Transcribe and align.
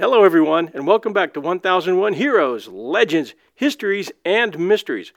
Hello, 0.00 0.24
everyone, 0.24 0.70
and 0.72 0.86
welcome 0.86 1.12
back 1.12 1.34
to 1.34 1.42
1001 1.42 2.14
Heroes, 2.14 2.68
Legends, 2.68 3.34
Histories, 3.54 4.10
and 4.24 4.58
Mysteries. 4.58 5.12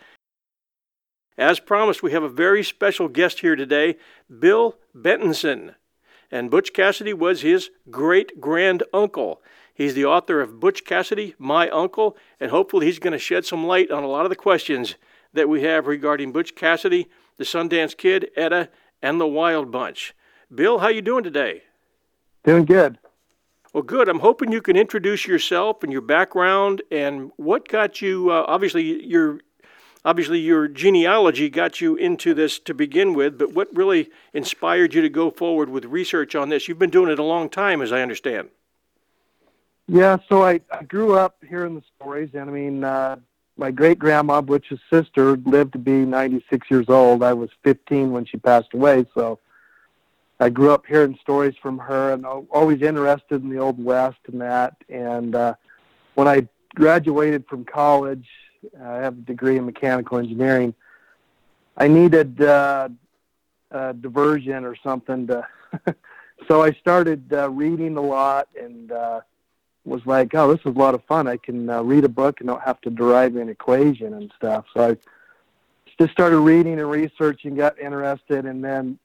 As 1.38 1.62
promised, 1.62 2.04
we 2.04 2.12
have 2.12 2.24
a 2.24 2.28
very 2.28 2.66
special 2.66 3.08
guest 3.08 3.40
here 3.40 3.56
today, 3.56 3.96
Bill 4.40 4.76
Betenson. 4.94 5.76
And 6.30 6.52
Butch 6.52 6.74
Cassidy 6.74 7.14
was 7.14 7.44
his 7.44 7.70
great 7.90 8.42
grand 8.42 8.84
uncle. 8.94 9.42
He's 9.74 9.94
the 9.94 10.04
author 10.04 10.42
of 10.42 10.60
Butch 10.60 10.84
Cassidy, 10.84 11.34
My 11.40 11.70
Uncle, 11.70 12.18
and 12.38 12.52
hopefully 12.52 12.86
he's 12.86 13.00
going 13.00 13.14
to 13.14 13.20
shed 13.20 13.46
some 13.46 13.66
light 13.66 13.90
on 13.90 14.04
a 14.04 14.08
lot 14.08 14.26
of 14.26 14.30
the 14.32 14.36
questions 14.36 14.96
that 15.32 15.48
we 15.48 15.64
have 15.64 15.88
regarding 15.88 16.34
Butch 16.34 16.56
Cassidy, 16.56 17.08
the 17.38 17.46
Sundance 17.46 17.96
Kid, 17.96 18.32
Etta, 18.36 18.68
and 19.02 19.22
the 19.22 19.28
Wild 19.28 19.72
Bunch. 19.72 20.14
Bill, 20.54 20.80
how 20.80 20.90
you 20.90 21.02
doing 21.02 21.24
today? 21.24 21.64
Doing 22.44 22.66
good. 22.66 22.98
Well, 23.74 23.82
good. 23.82 24.08
I'm 24.08 24.20
hoping 24.20 24.52
you 24.52 24.62
can 24.62 24.76
introduce 24.76 25.26
yourself 25.26 25.82
and 25.82 25.92
your 25.92 26.02
background 26.02 26.84
and 26.92 27.32
what 27.38 27.68
got 27.68 28.04
you. 28.04 28.30
Uh, 28.30 28.46
obviously, 28.48 29.04
your 29.04 29.40
obviously 30.06 30.38
your 30.40 30.68
genealogy 30.68 31.50
got 31.50 31.82
you 31.82 31.96
into 31.96 32.36
this 32.36 32.60
to 32.60 32.76
begin 32.76 33.16
with, 33.16 33.40
but 33.40 33.54
what 33.54 33.76
really 33.76 34.12
inspired 34.32 34.94
you 34.94 35.02
to 35.02 35.10
go 35.10 35.32
forward 35.32 35.70
with 35.70 35.86
research 35.86 36.36
on 36.36 36.50
this? 36.50 36.68
You've 36.68 36.78
been 36.78 36.92
doing 36.92 37.12
it 37.12 37.18
a 37.18 37.24
long 37.24 37.50
time, 37.50 37.82
as 37.82 37.92
I 37.92 38.04
understand. 38.04 38.50
Yeah, 39.88 40.18
so 40.30 40.44
I, 40.44 40.62
I 40.72 40.84
grew 40.84 41.18
up 41.18 41.44
hearing 41.48 41.74
the 41.74 41.84
stories, 41.96 42.30
and 42.36 42.50
I 42.50 42.54
mean, 42.54 42.84
uh, 42.84 43.16
my 43.58 43.72
great 43.72 43.98
grandma, 43.98 44.42
Butch's 44.42 44.80
sister, 44.92 45.36
lived 45.38 45.74
to 45.74 45.80
be 45.80 46.06
96 46.06 46.70
years 46.70 46.86
old. 46.90 47.24
I 47.24 47.34
was 47.34 47.50
15 47.64 48.12
when 48.12 48.26
she 48.26 48.38
passed 48.38 48.74
away, 48.74 49.06
so 49.16 49.40
I 50.40 50.50
grew 50.50 50.72
up 50.72 50.86
hearing 50.86 51.18
stories 51.22 51.56
from 51.62 51.78
her 51.78 52.14
and 52.14 52.26
always 52.26 52.82
interested 52.82 53.44
in 53.44 53.50
the 53.50 53.60
Old 53.60 53.84
West 53.84 54.18
and 54.28 54.42
that. 54.42 54.76
And 54.90 55.36
uh, 55.36 55.54
when 56.16 56.28
I 56.28 56.48
graduated 56.76 57.46
from 57.48 57.66
college, 57.66 58.28
I 58.82 58.98
have 58.98 59.18
a 59.18 59.22
degree 59.22 59.58
in 59.58 59.66
mechanical 59.66 60.18
engineering. 60.18 60.74
I 61.78 61.88
needed 61.88 62.42
uh, 62.42 62.90
a 63.72 63.94
diversion 63.94 64.64
or 64.64 64.76
something 64.76 65.28
to. 65.28 65.48
so 66.48 66.62
I 66.62 66.72
started 66.74 67.32
uh, 67.34 67.50
reading 67.50 67.98
a 67.98 68.02
lot 68.02 68.48
and 68.60 68.92
uh, 68.92 69.22
was 69.86 70.06
like, 70.06 70.34
"Oh, 70.36 70.52
this 70.52 70.60
is 70.66 70.76
a 70.76 70.80
lot 70.80 70.96
of 70.96 71.04
fun. 71.06 71.28
I 71.28 71.38
can 71.38 71.70
uh, 71.70 71.82
read 71.82 72.06
a 72.06 72.10
book 72.10 72.40
and 72.40 72.48
don't 72.48 72.62
have 72.62 72.80
to 72.82 72.90
derive 72.90 73.36
an 73.36 73.50
equation 73.50 74.14
and 74.14 74.32
stuff." 74.36 74.66
So 74.74 74.92
I 74.92 74.98
just 76.00 76.12
started 76.12 76.40
reading 76.40 76.80
and 76.80 76.90
researching, 76.90 77.56
got 77.56 77.80
interested, 77.80 78.46
and 78.46 78.64
then 78.64 79.00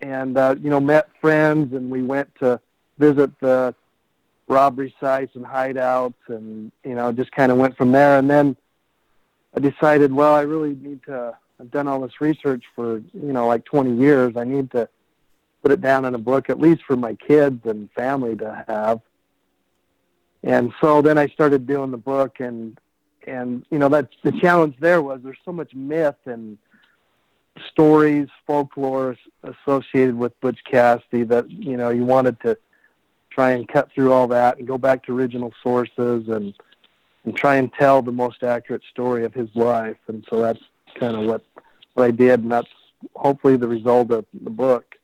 and 0.00 0.36
uh, 0.36 0.54
you 0.60 0.70
know 0.70 0.80
met 0.80 1.08
friends 1.20 1.74
and 1.74 1.90
we 1.90 2.02
went 2.02 2.32
to 2.36 2.60
visit 2.98 3.30
the 3.40 3.74
robbery 4.46 4.94
sites 5.00 5.34
and 5.36 5.44
hideouts 5.44 6.14
and 6.28 6.70
you 6.84 6.94
know 6.94 7.12
just 7.12 7.32
kind 7.32 7.50
of 7.50 7.58
went 7.58 7.76
from 7.76 7.92
there. 7.92 8.18
And 8.18 8.28
then 8.28 8.56
I 9.54 9.60
decided 9.60 10.12
well 10.12 10.34
I 10.34 10.42
really 10.42 10.74
need 10.74 11.02
to 11.04 11.36
I've 11.60 11.70
done 11.70 11.88
all 11.88 12.00
this 12.00 12.20
research 12.20 12.64
for 12.74 12.98
you 12.98 13.32
know 13.32 13.46
like 13.46 13.64
20 13.64 13.96
years. 13.96 14.36
I 14.36 14.44
need 14.44 14.70
to 14.72 14.88
put 15.62 15.72
it 15.72 15.80
down 15.80 16.04
in 16.04 16.14
a 16.14 16.18
book 16.18 16.50
at 16.50 16.60
least 16.60 16.82
for 16.84 16.96
my 16.96 17.14
kids 17.14 17.64
and 17.64 17.90
family 17.92 18.36
to 18.36 18.64
have. 18.68 19.00
And 20.42 20.74
so 20.80 21.00
then 21.00 21.16
I 21.16 21.26
started 21.28 21.66
doing 21.66 21.90
the 21.90 21.96
book 21.96 22.40
and 22.40 22.78
and 23.26 23.64
you 23.70 23.78
know 23.78 23.88
that's 23.88 24.14
the 24.22 24.32
challenge 24.32 24.76
there 24.78 25.02
was 25.02 25.20
there's 25.22 25.38
so 25.44 25.52
much 25.52 25.74
myth 25.74 26.16
and 26.26 26.58
stories, 27.70 28.28
folklore 28.46 29.16
associated 29.42 30.16
with 30.16 30.38
Butch 30.40 30.58
Cassidy 30.64 31.24
that 31.24 31.50
you 31.50 31.76
know 31.76 31.90
you 31.90 32.04
wanted 32.04 32.40
to 32.40 32.56
try 33.30 33.50
and 33.50 33.66
cut 33.66 33.90
through 33.92 34.12
all 34.12 34.28
that 34.28 34.58
and 34.58 34.66
go 34.66 34.78
back 34.78 35.04
to 35.04 35.16
original 35.16 35.52
sources 35.62 36.28
and 36.28 36.54
and 37.24 37.36
try 37.36 37.56
and 37.56 37.72
tell 37.72 38.02
the 38.02 38.12
most 38.12 38.42
accurate 38.42 38.82
story 38.90 39.24
of 39.24 39.32
his 39.32 39.48
life. 39.54 39.96
And 40.08 40.24
so 40.28 40.40
that's 40.40 40.60
kind 40.94 41.16
of 41.16 41.26
what 41.26 41.44
what 41.94 42.04
I 42.04 42.10
did, 42.10 42.42
and 42.42 42.52
that's 42.52 42.68
hopefully 43.14 43.56
the 43.56 43.68
result 43.68 44.10
of 44.10 44.26
the 44.32 44.50
book. 44.50 44.96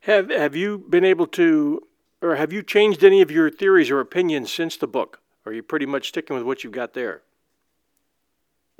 Have 0.00 0.30
Have 0.30 0.54
you 0.54 0.84
been 0.88 1.04
able 1.04 1.26
to, 1.28 1.82
or 2.22 2.36
have 2.36 2.52
you 2.52 2.62
changed 2.62 3.02
any 3.02 3.22
of 3.22 3.30
your 3.30 3.50
theories 3.50 3.90
or 3.90 4.00
opinions 4.00 4.52
since 4.52 4.76
the 4.76 4.86
book? 4.86 5.20
Or 5.44 5.52
are 5.52 5.54
you 5.54 5.62
pretty 5.62 5.86
much 5.86 6.08
sticking 6.08 6.34
with 6.36 6.44
what 6.44 6.64
you've 6.64 6.72
got 6.72 6.94
there? 6.94 7.22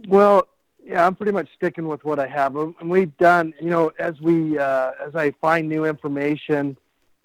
Well, 0.06 0.48
yeah, 0.86 1.04
I'm 1.04 1.16
pretty 1.16 1.32
much 1.32 1.48
sticking 1.56 1.88
with 1.88 2.04
what 2.04 2.20
I 2.20 2.28
have. 2.28 2.54
And 2.54 2.74
we've 2.84 3.16
done, 3.18 3.52
you 3.60 3.70
know, 3.70 3.90
as 3.98 4.20
we 4.20 4.56
uh, 4.58 4.92
as 5.04 5.16
I 5.16 5.32
find 5.32 5.68
new 5.68 5.84
information 5.84 6.76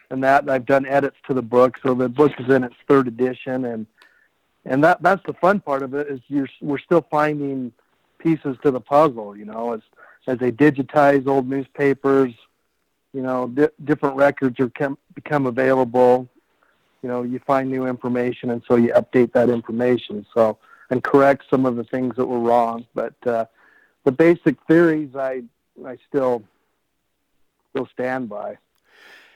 and 0.09 0.23
that, 0.23 0.49
I've 0.49 0.65
done 0.65 0.85
edits 0.87 1.17
to 1.27 1.33
the 1.33 1.43
book. 1.43 1.77
So 1.83 1.93
the 1.93 2.09
book 2.09 2.31
is 2.39 2.49
in 2.49 2.63
its 2.63 2.75
third 2.87 3.07
edition, 3.07 3.65
and 3.65 3.85
and 4.65 4.83
that 4.83 5.03
that's 5.03 5.23
the 5.27 5.33
fun 5.33 5.59
part 5.59 5.83
of 5.83 5.93
it 5.93 6.07
is 6.07 6.19
you're 6.27 6.49
we're 6.59 6.79
still 6.79 7.05
finding 7.11 7.71
pieces 8.17 8.57
to 8.63 8.71
the 8.71 8.81
puzzle. 8.81 9.37
You 9.37 9.45
know, 9.45 9.73
as 9.73 9.81
as 10.25 10.39
they 10.39 10.51
digitize 10.51 11.27
old 11.27 11.47
newspapers, 11.47 12.33
you 13.13 13.21
know, 13.21 13.47
di- 13.47 13.69
different 13.85 14.15
records 14.15 14.59
are 14.59 14.69
com- 14.69 14.97
become 15.13 15.45
available. 15.45 16.27
You 17.03 17.09
know, 17.09 17.21
you 17.23 17.39
find 17.39 17.69
new 17.69 17.85
information, 17.85 18.49
and 18.49 18.63
so 18.67 18.75
you 18.75 18.89
update 18.93 19.33
that 19.33 19.49
information. 19.49 20.25
So 20.33 20.57
and 20.91 21.01
correct 21.01 21.45
some 21.49 21.65
of 21.65 21.77
the 21.77 21.85
things 21.85 22.15
that 22.17 22.25
were 22.25 22.39
wrong. 22.39 22.85
But 22.93 23.15
uh, 23.25 23.45
the 24.03 24.11
basic 24.11 24.61
theories, 24.67 25.15
I 25.15 25.43
I 25.85 25.97
still 26.07 26.43
still 27.71 27.87
stand 27.87 28.29
by. 28.29 28.57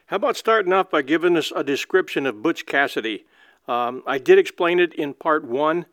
How 0.08 0.18
about 0.18 0.38
starting 0.38 0.74
off 0.74 0.92
by 0.92 1.02
giving 1.02 1.36
us 1.36 1.52
a 1.56 1.64
description 1.64 2.26
of 2.26 2.44
Butch 2.44 2.66
Cassidy? 2.66 3.26
Um, 3.68 4.04
I 4.06 4.20
did 4.20 4.38
explain 4.38 4.80
it 4.80 4.94
in 4.94 5.14
part 5.14 5.44
one, 5.44 5.86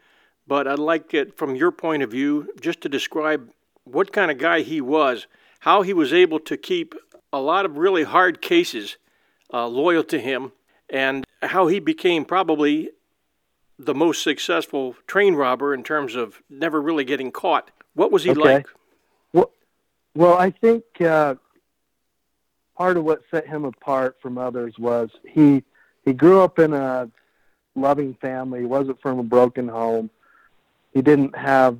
but 0.47 0.69
I'd 0.69 0.79
like 0.79 1.15
it 1.15 1.37
from 1.37 1.57
your 1.57 1.73
point 1.73 2.03
of 2.03 2.11
view 2.11 2.49
just 2.61 2.83
to 2.83 2.89
describe 2.89 3.51
what 3.85 4.13
kind 4.13 4.31
of 4.31 4.39
guy 4.39 4.61
he 4.61 4.81
was, 4.81 5.27
how 5.61 5.83
he 5.83 5.95
was 5.95 6.13
able 6.13 6.41
to 6.41 6.57
keep 6.57 6.95
a 7.33 7.41
lot 7.41 7.65
of 7.65 7.79
really 7.79 8.03
hard 8.03 8.43
cases 8.43 8.99
uh, 9.53 9.67
loyal 9.67 10.05
to 10.05 10.21
him, 10.21 10.53
and 10.91 11.25
how 11.43 11.67
he 11.69 11.81
became 11.81 12.25
probably 12.25 12.91
the 13.79 13.95
most 13.95 14.23
successful 14.23 14.95
train 15.07 15.35
robber 15.35 15.73
in 15.73 15.83
terms 15.83 16.15
of 16.15 16.43
never 16.51 16.81
really 16.81 17.05
getting 17.05 17.33
caught. 17.33 17.71
What 17.94 18.11
was 18.11 18.25
he 18.25 18.31
Okay. 18.31 18.56
like? 18.56 18.67
Well, 19.33 19.50
well, 20.15 20.39
I 20.39 20.50
think 20.50 20.85
uh, 21.00 21.35
part 22.77 22.97
of 22.97 23.05
what 23.05 23.23
set 23.31 23.47
him 23.47 23.65
apart 23.65 24.17
from 24.21 24.39
others 24.39 24.79
was 24.79 25.11
he 25.29 25.62
he 26.05 26.12
grew 26.12 26.41
up 26.41 26.59
in 26.59 26.73
a 26.73 27.09
loving 27.75 28.15
family. 28.15 28.61
He 28.61 28.67
wasn't 28.67 29.00
from 29.00 29.19
a 29.19 29.23
broken 29.23 29.69
home. 29.69 30.11
He 30.93 31.00
didn't 31.00 31.37
have, 31.37 31.79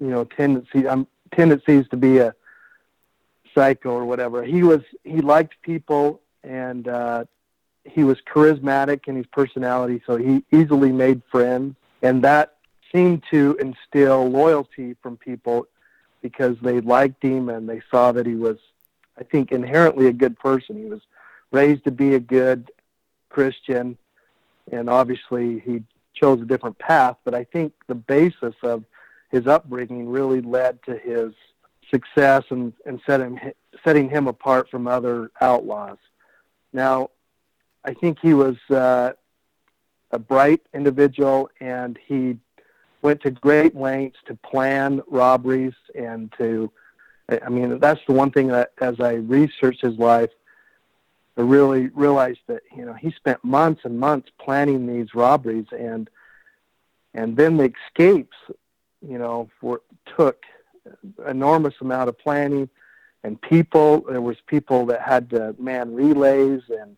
you 0.00 0.08
know, 0.08 0.24
tendency 0.24 0.86
um, 0.86 1.06
tendencies 1.32 1.88
to 1.88 1.96
be 1.96 2.18
a 2.18 2.34
psycho 3.54 3.90
or 3.90 4.04
whatever. 4.04 4.42
He 4.42 4.62
was 4.62 4.80
he 5.04 5.20
liked 5.20 5.60
people 5.62 6.20
and 6.44 6.88
uh, 6.88 7.24
he 7.84 8.04
was 8.04 8.18
charismatic 8.32 9.08
in 9.08 9.16
his 9.16 9.26
personality, 9.26 10.02
so 10.06 10.16
he 10.16 10.44
easily 10.52 10.92
made 10.92 11.22
friends, 11.30 11.76
and 12.02 12.22
that 12.22 12.56
seemed 12.92 13.22
to 13.30 13.56
instill 13.60 14.28
loyalty 14.28 14.94
from 15.02 15.16
people 15.16 15.66
because 16.20 16.56
they 16.62 16.80
liked 16.80 17.22
him 17.22 17.48
and 17.48 17.68
they 17.68 17.82
saw 17.90 18.12
that 18.12 18.26
he 18.26 18.34
was, 18.34 18.58
I 19.18 19.24
think, 19.24 19.50
inherently 19.52 20.06
a 20.06 20.12
good 20.12 20.38
person. 20.38 20.76
He 20.76 20.84
was 20.84 21.00
raised 21.50 21.84
to 21.84 21.90
be 21.90 22.14
a 22.14 22.20
good 22.20 22.70
Christian, 23.28 23.98
and 24.70 24.88
obviously 24.88 25.58
he 25.60 25.82
chose 26.14 26.40
a 26.40 26.44
different 26.44 26.78
path. 26.78 27.16
But 27.24 27.34
I 27.34 27.44
think 27.44 27.72
the 27.88 27.94
basis 27.94 28.54
of 28.62 28.84
his 29.30 29.46
upbringing 29.46 30.08
really 30.08 30.40
led 30.40 30.82
to 30.84 30.96
his 30.96 31.32
success 31.90 32.44
and, 32.50 32.72
and 32.86 33.00
setting, 33.06 33.40
setting 33.84 34.08
him 34.08 34.28
apart 34.28 34.70
from 34.70 34.86
other 34.86 35.30
outlaws. 35.40 35.98
Now, 36.72 37.10
I 37.84 37.94
think 37.94 38.18
he 38.20 38.34
was 38.34 38.56
uh, 38.70 39.12
a 40.10 40.18
bright 40.18 40.62
individual, 40.72 41.50
and 41.60 41.98
he 42.06 42.38
went 43.02 43.20
to 43.22 43.30
great 43.30 43.74
lengths 43.76 44.18
to 44.26 44.34
plan 44.36 45.02
robberies 45.08 45.74
and 45.94 46.32
to. 46.38 46.70
I 47.28 47.48
mean, 47.48 47.78
that's 47.78 48.00
the 48.06 48.12
one 48.12 48.30
thing 48.30 48.48
that, 48.48 48.72
as 48.80 49.00
I 49.00 49.14
researched 49.14 49.80
his 49.80 49.96
life, 49.96 50.30
I 51.36 51.42
really 51.42 51.88
realized 51.88 52.40
that 52.48 52.62
you 52.76 52.84
know 52.84 52.94
he 52.94 53.10
spent 53.12 53.42
months 53.44 53.82
and 53.84 53.98
months 53.98 54.30
planning 54.38 54.86
these 54.86 55.14
robberies, 55.14 55.66
and 55.72 56.10
and 57.14 57.36
then 57.36 57.56
the 57.56 57.72
escapes, 57.86 58.36
you 59.06 59.18
know, 59.18 59.48
were, 59.60 59.82
took 60.16 60.42
enormous 61.26 61.74
amount 61.80 62.08
of 62.08 62.18
planning 62.18 62.68
and 63.22 63.40
people. 63.40 64.00
There 64.08 64.20
was 64.20 64.36
people 64.46 64.86
that 64.86 65.00
had 65.00 65.30
to 65.30 65.54
man 65.58 65.94
relays 65.94 66.62
and 66.68 66.96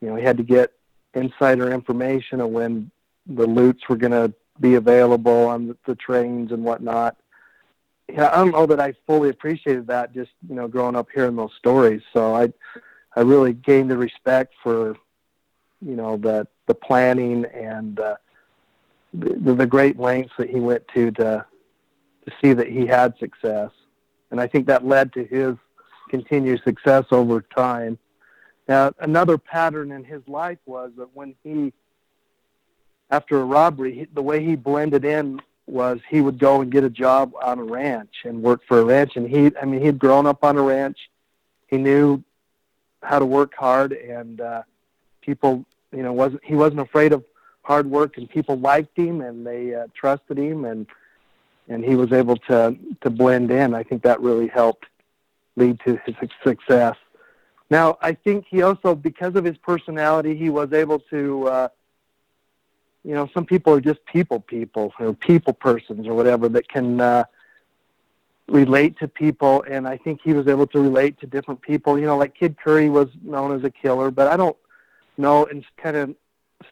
you 0.00 0.08
know, 0.08 0.16
he 0.16 0.24
had 0.24 0.36
to 0.36 0.42
get 0.42 0.72
insider 1.14 1.72
information 1.72 2.40
of 2.40 2.50
when 2.50 2.90
the 3.26 3.46
loots 3.46 3.88
were 3.88 3.96
going 3.96 4.12
to 4.12 4.32
be 4.60 4.74
available 4.74 5.46
on 5.46 5.76
the, 5.86 5.94
trains 5.94 6.52
and 6.52 6.64
whatnot. 6.64 7.16
Yeah, 8.08 8.30
I 8.32 8.36
don't 8.36 8.52
know 8.52 8.66
that 8.66 8.80
I 8.80 8.94
fully 9.06 9.30
appreciated 9.30 9.86
that 9.88 10.14
just, 10.14 10.30
you 10.48 10.54
know, 10.54 10.68
growing 10.68 10.96
up 10.96 11.08
hearing 11.12 11.36
those 11.36 11.50
stories. 11.58 12.02
So 12.12 12.34
I, 12.34 12.52
I 13.16 13.20
really 13.22 13.52
gained 13.52 13.90
the 13.90 13.96
respect 13.96 14.54
for, 14.62 14.96
you 15.84 15.96
know, 15.96 16.16
the, 16.16 16.46
the 16.66 16.74
planning 16.74 17.44
and 17.46 17.98
uh, 17.98 18.16
the, 19.12 19.54
the 19.54 19.66
great 19.66 19.98
lengths 19.98 20.34
that 20.38 20.50
he 20.50 20.60
went 20.60 20.86
to 20.94 21.10
to, 21.12 21.44
to 22.26 22.32
see 22.40 22.52
that 22.52 22.68
he 22.68 22.86
had 22.86 23.16
success. 23.18 23.70
And 24.30 24.40
I 24.40 24.46
think 24.46 24.66
that 24.66 24.86
led 24.86 25.12
to 25.14 25.24
his 25.24 25.56
continued 26.08 26.62
success 26.62 27.04
over 27.10 27.40
time. 27.40 27.98
Now, 28.68 28.92
another 29.00 29.38
pattern 29.38 29.92
in 29.92 30.04
his 30.04 30.22
life 30.26 30.58
was 30.66 30.92
that 30.96 31.14
when 31.14 31.34
he, 31.44 31.72
after 33.10 33.40
a 33.40 33.44
robbery, 33.44 33.94
he, 33.94 34.04
the 34.12 34.22
way 34.22 34.44
he 34.44 34.56
blended 34.56 35.04
in 35.04 35.40
was 35.66 36.00
he 36.08 36.20
would 36.20 36.38
go 36.38 36.60
and 36.60 36.70
get 36.70 36.84
a 36.84 36.90
job 36.90 37.32
on 37.42 37.58
a 37.58 37.64
ranch 37.64 38.14
and 38.24 38.42
work 38.42 38.62
for 38.66 38.80
a 38.80 38.84
ranch. 38.84 39.16
And 39.16 39.28
he, 39.28 39.50
I 39.60 39.64
mean, 39.64 39.82
he'd 39.82 39.98
grown 39.98 40.26
up 40.26 40.44
on 40.44 40.56
a 40.56 40.62
ranch. 40.62 40.98
He 41.66 41.76
knew 41.76 42.22
how 43.02 43.18
to 43.18 43.26
work 43.26 43.54
hard, 43.54 43.92
and 43.92 44.40
uh, 44.40 44.62
people, 45.20 45.64
you 45.92 46.02
know, 46.02 46.12
wasn't 46.12 46.44
he 46.44 46.54
wasn't 46.54 46.80
afraid 46.80 47.12
of 47.12 47.24
hard 47.62 47.88
work, 47.88 48.16
and 48.16 48.28
people 48.28 48.56
liked 48.58 48.96
him 48.96 49.20
and 49.20 49.46
they 49.46 49.74
uh, 49.74 49.86
trusted 49.94 50.38
him, 50.38 50.64
and 50.64 50.86
and 51.68 51.84
he 51.84 51.96
was 51.96 52.12
able 52.12 52.36
to 52.36 52.76
to 53.00 53.10
blend 53.10 53.50
in. 53.50 53.74
I 53.74 53.82
think 53.82 54.02
that 54.02 54.20
really 54.20 54.48
helped 54.48 54.86
lead 55.56 55.80
to 55.86 55.96
his 56.04 56.14
success. 56.44 56.96
Now, 57.70 57.98
I 58.00 58.12
think 58.12 58.46
he 58.48 58.62
also, 58.62 58.94
because 58.94 59.34
of 59.34 59.44
his 59.44 59.56
personality, 59.56 60.36
he 60.36 60.50
was 60.50 60.72
able 60.72 61.00
to, 61.10 61.48
uh, 61.48 61.68
you 63.06 63.14
know, 63.14 63.30
some 63.32 63.46
people 63.46 63.72
are 63.72 63.80
just 63.80 64.04
people 64.04 64.40
people 64.40 64.92
or 64.98 65.14
people 65.14 65.52
persons 65.52 66.08
or 66.08 66.14
whatever 66.14 66.48
that 66.48 66.68
can 66.68 67.00
uh, 67.00 67.22
relate 68.48 68.98
to 68.98 69.06
people. 69.06 69.64
And 69.70 69.86
I 69.86 69.96
think 69.96 70.20
he 70.24 70.32
was 70.32 70.48
able 70.48 70.66
to 70.68 70.80
relate 70.80 71.20
to 71.20 71.26
different 71.26 71.62
people. 71.62 72.00
You 72.00 72.06
know, 72.06 72.16
like 72.16 72.34
Kid 72.34 72.56
Curry 72.58 72.90
was 72.90 73.08
known 73.22 73.56
as 73.56 73.62
a 73.62 73.70
killer, 73.70 74.10
but 74.10 74.26
I 74.26 74.36
don't 74.36 74.56
know, 75.16 75.46
and 75.46 75.64
kind 75.76 75.96
of 75.96 76.16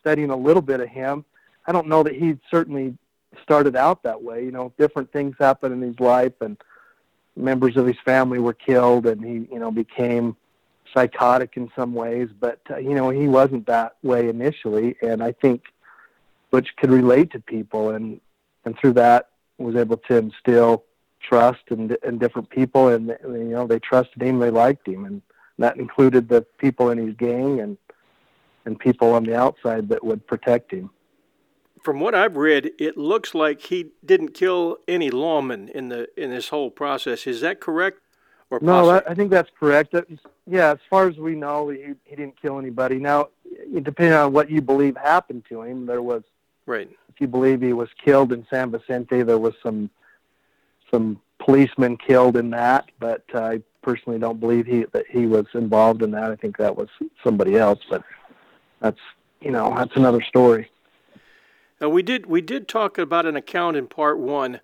studying 0.00 0.30
a 0.30 0.36
little 0.36 0.60
bit 0.60 0.80
of 0.80 0.88
him, 0.88 1.24
I 1.66 1.72
don't 1.72 1.86
know 1.86 2.02
that 2.02 2.14
he 2.16 2.36
certainly 2.50 2.98
started 3.40 3.76
out 3.76 4.02
that 4.02 4.20
way. 4.20 4.44
You 4.44 4.50
know, 4.50 4.72
different 4.76 5.12
things 5.12 5.36
happened 5.38 5.72
in 5.72 5.88
his 5.88 6.00
life 6.00 6.34
and 6.40 6.56
members 7.36 7.76
of 7.76 7.86
his 7.86 7.96
family 8.04 8.40
were 8.40 8.54
killed 8.54 9.06
and 9.06 9.24
he, 9.24 9.54
you 9.54 9.60
know, 9.60 9.70
became 9.70 10.36
psychotic 10.92 11.56
in 11.56 11.70
some 11.76 11.94
ways, 11.94 12.28
but 12.38 12.60
uh, 12.70 12.76
you 12.76 12.94
know 12.94 13.10
he 13.10 13.26
wasn't 13.26 13.66
that 13.66 13.96
way 14.02 14.28
initially, 14.28 14.96
and 15.02 15.22
I 15.22 15.32
think 15.32 15.64
Butch 16.54 16.68
could 16.76 16.92
relate 16.92 17.32
to 17.32 17.40
people, 17.40 17.90
and 17.90 18.20
and 18.64 18.78
through 18.78 18.92
that 18.92 19.30
was 19.58 19.74
able 19.74 19.96
to 19.96 20.16
instill 20.16 20.84
trust 21.20 21.64
in, 21.70 21.96
in 22.06 22.18
different 22.18 22.48
people, 22.48 22.86
and 22.86 23.08
you 23.24 23.54
know 23.56 23.66
they 23.66 23.80
trusted 23.80 24.22
him, 24.22 24.38
they 24.38 24.52
liked 24.52 24.86
him, 24.86 25.04
and 25.04 25.20
that 25.58 25.76
included 25.78 26.28
the 26.28 26.42
people 26.58 26.90
in 26.90 26.98
his 26.98 27.16
gang 27.16 27.58
and 27.58 27.76
and 28.66 28.78
people 28.78 29.12
on 29.14 29.24
the 29.24 29.34
outside 29.34 29.88
that 29.88 30.04
would 30.04 30.24
protect 30.28 30.70
him. 30.70 30.90
From 31.82 31.98
what 31.98 32.14
I've 32.14 32.36
read, 32.36 32.70
it 32.78 32.96
looks 32.96 33.34
like 33.34 33.60
he 33.62 33.90
didn't 34.04 34.32
kill 34.32 34.76
any 34.86 35.10
lawmen 35.10 35.68
in 35.70 35.88
the 35.88 36.06
in 36.16 36.30
this 36.30 36.50
whole 36.50 36.70
process. 36.70 37.26
Is 37.26 37.40
that 37.40 37.58
correct? 37.58 37.98
Or 38.50 38.60
No, 38.62 38.86
that, 38.86 39.10
I 39.10 39.14
think 39.14 39.32
that's 39.32 39.50
correct. 39.58 39.90
That, 39.90 40.06
yeah, 40.46 40.70
as 40.70 40.78
far 40.88 41.08
as 41.08 41.16
we 41.16 41.34
know, 41.34 41.70
he, 41.70 41.94
he 42.04 42.14
didn't 42.14 42.40
kill 42.40 42.60
anybody. 42.60 43.00
Now, 43.00 43.30
depending 43.82 44.12
on 44.14 44.32
what 44.32 44.50
you 44.50 44.60
believe 44.60 44.96
happened 44.96 45.44
to 45.48 45.62
him, 45.62 45.86
there 45.86 46.02
was, 46.02 46.22
right. 46.66 46.88
if 47.08 47.20
you 47.20 47.26
believe 47.26 47.60
he 47.60 47.72
was 47.72 47.88
killed 48.04 48.32
in 48.32 48.46
San 48.50 48.70
Vicente, 48.70 49.22
there 49.22 49.38
was 49.38 49.54
some 49.62 49.90
some 50.90 51.20
policemen 51.38 51.96
killed 51.96 52.36
in 52.36 52.50
that. 52.50 52.90
But 52.98 53.24
uh, 53.34 53.40
I 53.40 53.62
personally 53.82 54.18
don't 54.18 54.40
believe 54.40 54.66
he 54.66 54.84
that 54.92 55.06
he 55.08 55.26
was 55.26 55.46
involved 55.54 56.02
in 56.02 56.10
that. 56.12 56.30
I 56.30 56.36
think 56.36 56.56
that 56.58 56.76
was 56.76 56.88
somebody 57.22 57.56
else. 57.56 57.80
But 57.88 58.02
that's 58.80 59.00
you 59.40 59.50
know 59.50 59.74
that's 59.76 59.96
another 59.96 60.22
story. 60.22 60.70
Now 61.80 61.88
we 61.88 62.02
did 62.02 62.26
we 62.26 62.40
did 62.40 62.68
talk 62.68 62.98
about 62.98 63.26
an 63.26 63.36
account 63.36 63.76
in 63.76 63.86
part 63.86 64.18
one 64.18 64.60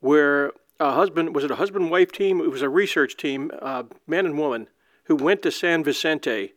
where 0.00 0.52
a 0.78 0.92
husband 0.92 1.34
was 1.34 1.44
it 1.44 1.50
a 1.50 1.56
husband 1.56 1.90
wife 1.90 2.12
team? 2.12 2.40
It 2.40 2.50
was 2.50 2.62
a 2.62 2.68
research 2.68 3.16
team, 3.16 3.50
uh, 3.60 3.84
man 4.06 4.26
and 4.26 4.38
woman, 4.38 4.68
who 5.04 5.16
went 5.16 5.42
to 5.42 5.50
San 5.50 5.84
Vicente 5.84 6.54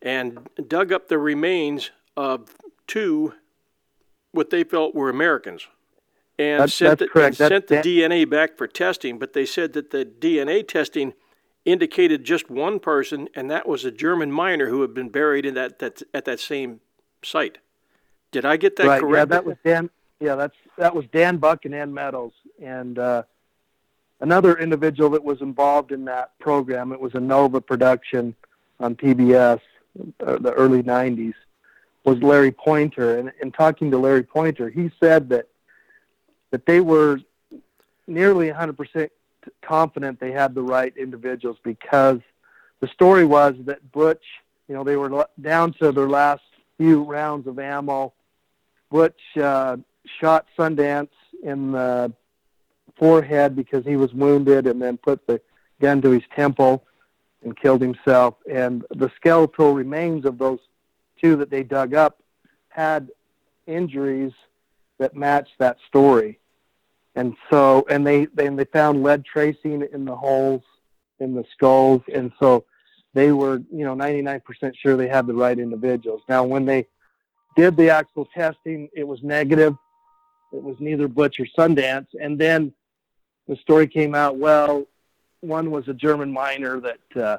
and 0.00 0.48
dug 0.68 0.92
up 0.92 1.08
the 1.08 1.18
remains 1.18 1.90
of 2.16 2.54
two 2.86 3.34
what 4.32 4.50
they 4.50 4.64
felt 4.64 4.94
were 4.94 5.08
Americans. 5.08 5.66
And 6.38 6.60
That's- 6.60 6.74
sent, 6.74 7.00
that's 7.00 7.12
the, 7.12 7.24
and 7.24 7.36
sent 7.36 7.66
the 7.66 7.76
DNA 7.76 8.28
back 8.28 8.56
for 8.56 8.68
testing, 8.68 9.18
but 9.18 9.32
they 9.32 9.44
said 9.44 9.72
that 9.72 9.90
the 9.90 10.04
DNA 10.04 10.66
testing 10.66 11.14
indicated 11.64 12.24
just 12.24 12.48
one 12.48 12.78
person, 12.78 13.28
and 13.34 13.50
that 13.50 13.68
was 13.68 13.84
a 13.84 13.90
German 13.90 14.30
miner 14.30 14.68
who 14.68 14.80
had 14.82 14.94
been 14.94 15.08
buried 15.08 15.44
in 15.44 15.54
that, 15.54 15.80
that 15.80 16.02
at 16.14 16.24
that 16.24 16.40
same 16.40 16.80
site. 17.22 17.58
Did 18.30 18.44
I 18.44 18.56
get 18.56 18.76
that 18.76 18.86
right? 18.86 19.00
correct? 19.00 19.20
Yeah, 19.20 19.24
that 19.24 19.44
was 19.44 19.56
Dan. 19.64 19.90
Yeah, 20.20 20.34
that's 20.34 20.56
that 20.76 20.94
was 20.94 21.06
Dan 21.12 21.36
Buck 21.36 21.64
and 21.64 21.74
Ann 21.74 21.94
Meadows, 21.94 22.32
and 22.62 22.98
uh, 22.98 23.22
another 24.20 24.58
individual 24.58 25.10
that 25.10 25.22
was 25.22 25.40
involved 25.40 25.92
in 25.92 26.04
that 26.06 26.38
program. 26.38 26.92
It 26.92 27.00
was 27.00 27.14
a 27.14 27.20
Nova 27.20 27.60
production 27.60 28.34
on 28.80 28.96
PBS, 28.96 29.60
uh, 30.26 30.38
the 30.38 30.52
early 30.52 30.82
'90s. 30.82 31.34
Was 32.08 32.22
Larry 32.22 32.52
Pointer, 32.52 33.18
and 33.18 33.30
in 33.42 33.52
talking 33.52 33.90
to 33.90 33.98
Larry 33.98 34.22
Pointer, 34.22 34.70
he 34.70 34.90
said 34.98 35.28
that 35.28 35.48
that 36.50 36.64
they 36.64 36.80
were 36.80 37.20
nearly 38.06 38.48
100% 38.48 39.10
confident 39.60 40.18
they 40.18 40.32
had 40.32 40.54
the 40.54 40.62
right 40.62 40.96
individuals 40.96 41.58
because 41.62 42.20
the 42.80 42.88
story 42.88 43.26
was 43.26 43.56
that 43.66 43.92
Butch, 43.92 44.24
you 44.68 44.74
know, 44.74 44.84
they 44.84 44.96
were 44.96 45.26
down 45.42 45.74
to 45.74 45.92
their 45.92 46.08
last 46.08 46.40
few 46.78 47.02
rounds 47.02 47.46
of 47.46 47.58
ammo. 47.58 48.14
Butch 48.90 49.20
uh, 49.36 49.76
shot 50.18 50.46
Sundance 50.58 51.10
in 51.42 51.72
the 51.72 52.10
forehead 52.98 53.54
because 53.54 53.84
he 53.84 53.96
was 53.96 54.14
wounded 54.14 54.66
and 54.66 54.80
then 54.80 54.96
put 54.96 55.26
the 55.26 55.42
gun 55.78 56.00
to 56.00 56.10
his 56.10 56.22
temple. 56.34 56.84
and 57.44 57.54
killed 57.54 57.82
himself. 57.82 58.34
And 58.50 58.84
the 58.90 59.10
skeletal 59.16 59.74
remains 59.74 60.24
of 60.24 60.38
those 60.38 60.58
two 61.20 61.36
that 61.36 61.50
they 61.50 61.62
dug 61.62 61.94
up 61.94 62.20
had 62.68 63.10
injuries 63.66 64.32
that 64.98 65.14
matched 65.14 65.58
that 65.58 65.78
story. 65.86 66.38
And 67.14 67.36
so, 67.50 67.86
and 67.90 68.06
they, 68.06 68.26
then 68.26 68.56
they 68.56 68.64
found 68.64 69.02
lead 69.02 69.24
tracing 69.24 69.86
in 69.92 70.04
the 70.04 70.14
holes 70.14 70.62
in 71.20 71.34
the 71.34 71.44
skulls. 71.52 72.02
And 72.12 72.32
so 72.38 72.64
they 73.14 73.32
were, 73.32 73.62
you 73.72 73.84
know, 73.84 73.94
99% 73.94 74.40
sure 74.76 74.96
they 74.96 75.08
had 75.08 75.26
the 75.26 75.34
right 75.34 75.58
individuals. 75.58 76.22
Now, 76.28 76.44
when 76.44 76.64
they 76.64 76.86
did 77.56 77.76
the 77.76 77.90
actual 77.90 78.26
testing, 78.26 78.88
it 78.92 79.06
was 79.06 79.22
negative. 79.22 79.74
It 80.52 80.62
was 80.62 80.76
neither 80.78 81.08
Butch 81.08 81.40
or 81.40 81.46
Sundance. 81.58 82.06
And 82.20 82.38
then 82.38 82.72
the 83.48 83.56
story 83.56 83.86
came 83.86 84.14
out, 84.14 84.36
well, 84.36 84.86
one 85.40 85.70
was 85.70 85.88
a 85.88 85.94
German 85.94 86.32
miner 86.32 86.80
that 86.80 87.20
uh, 87.20 87.38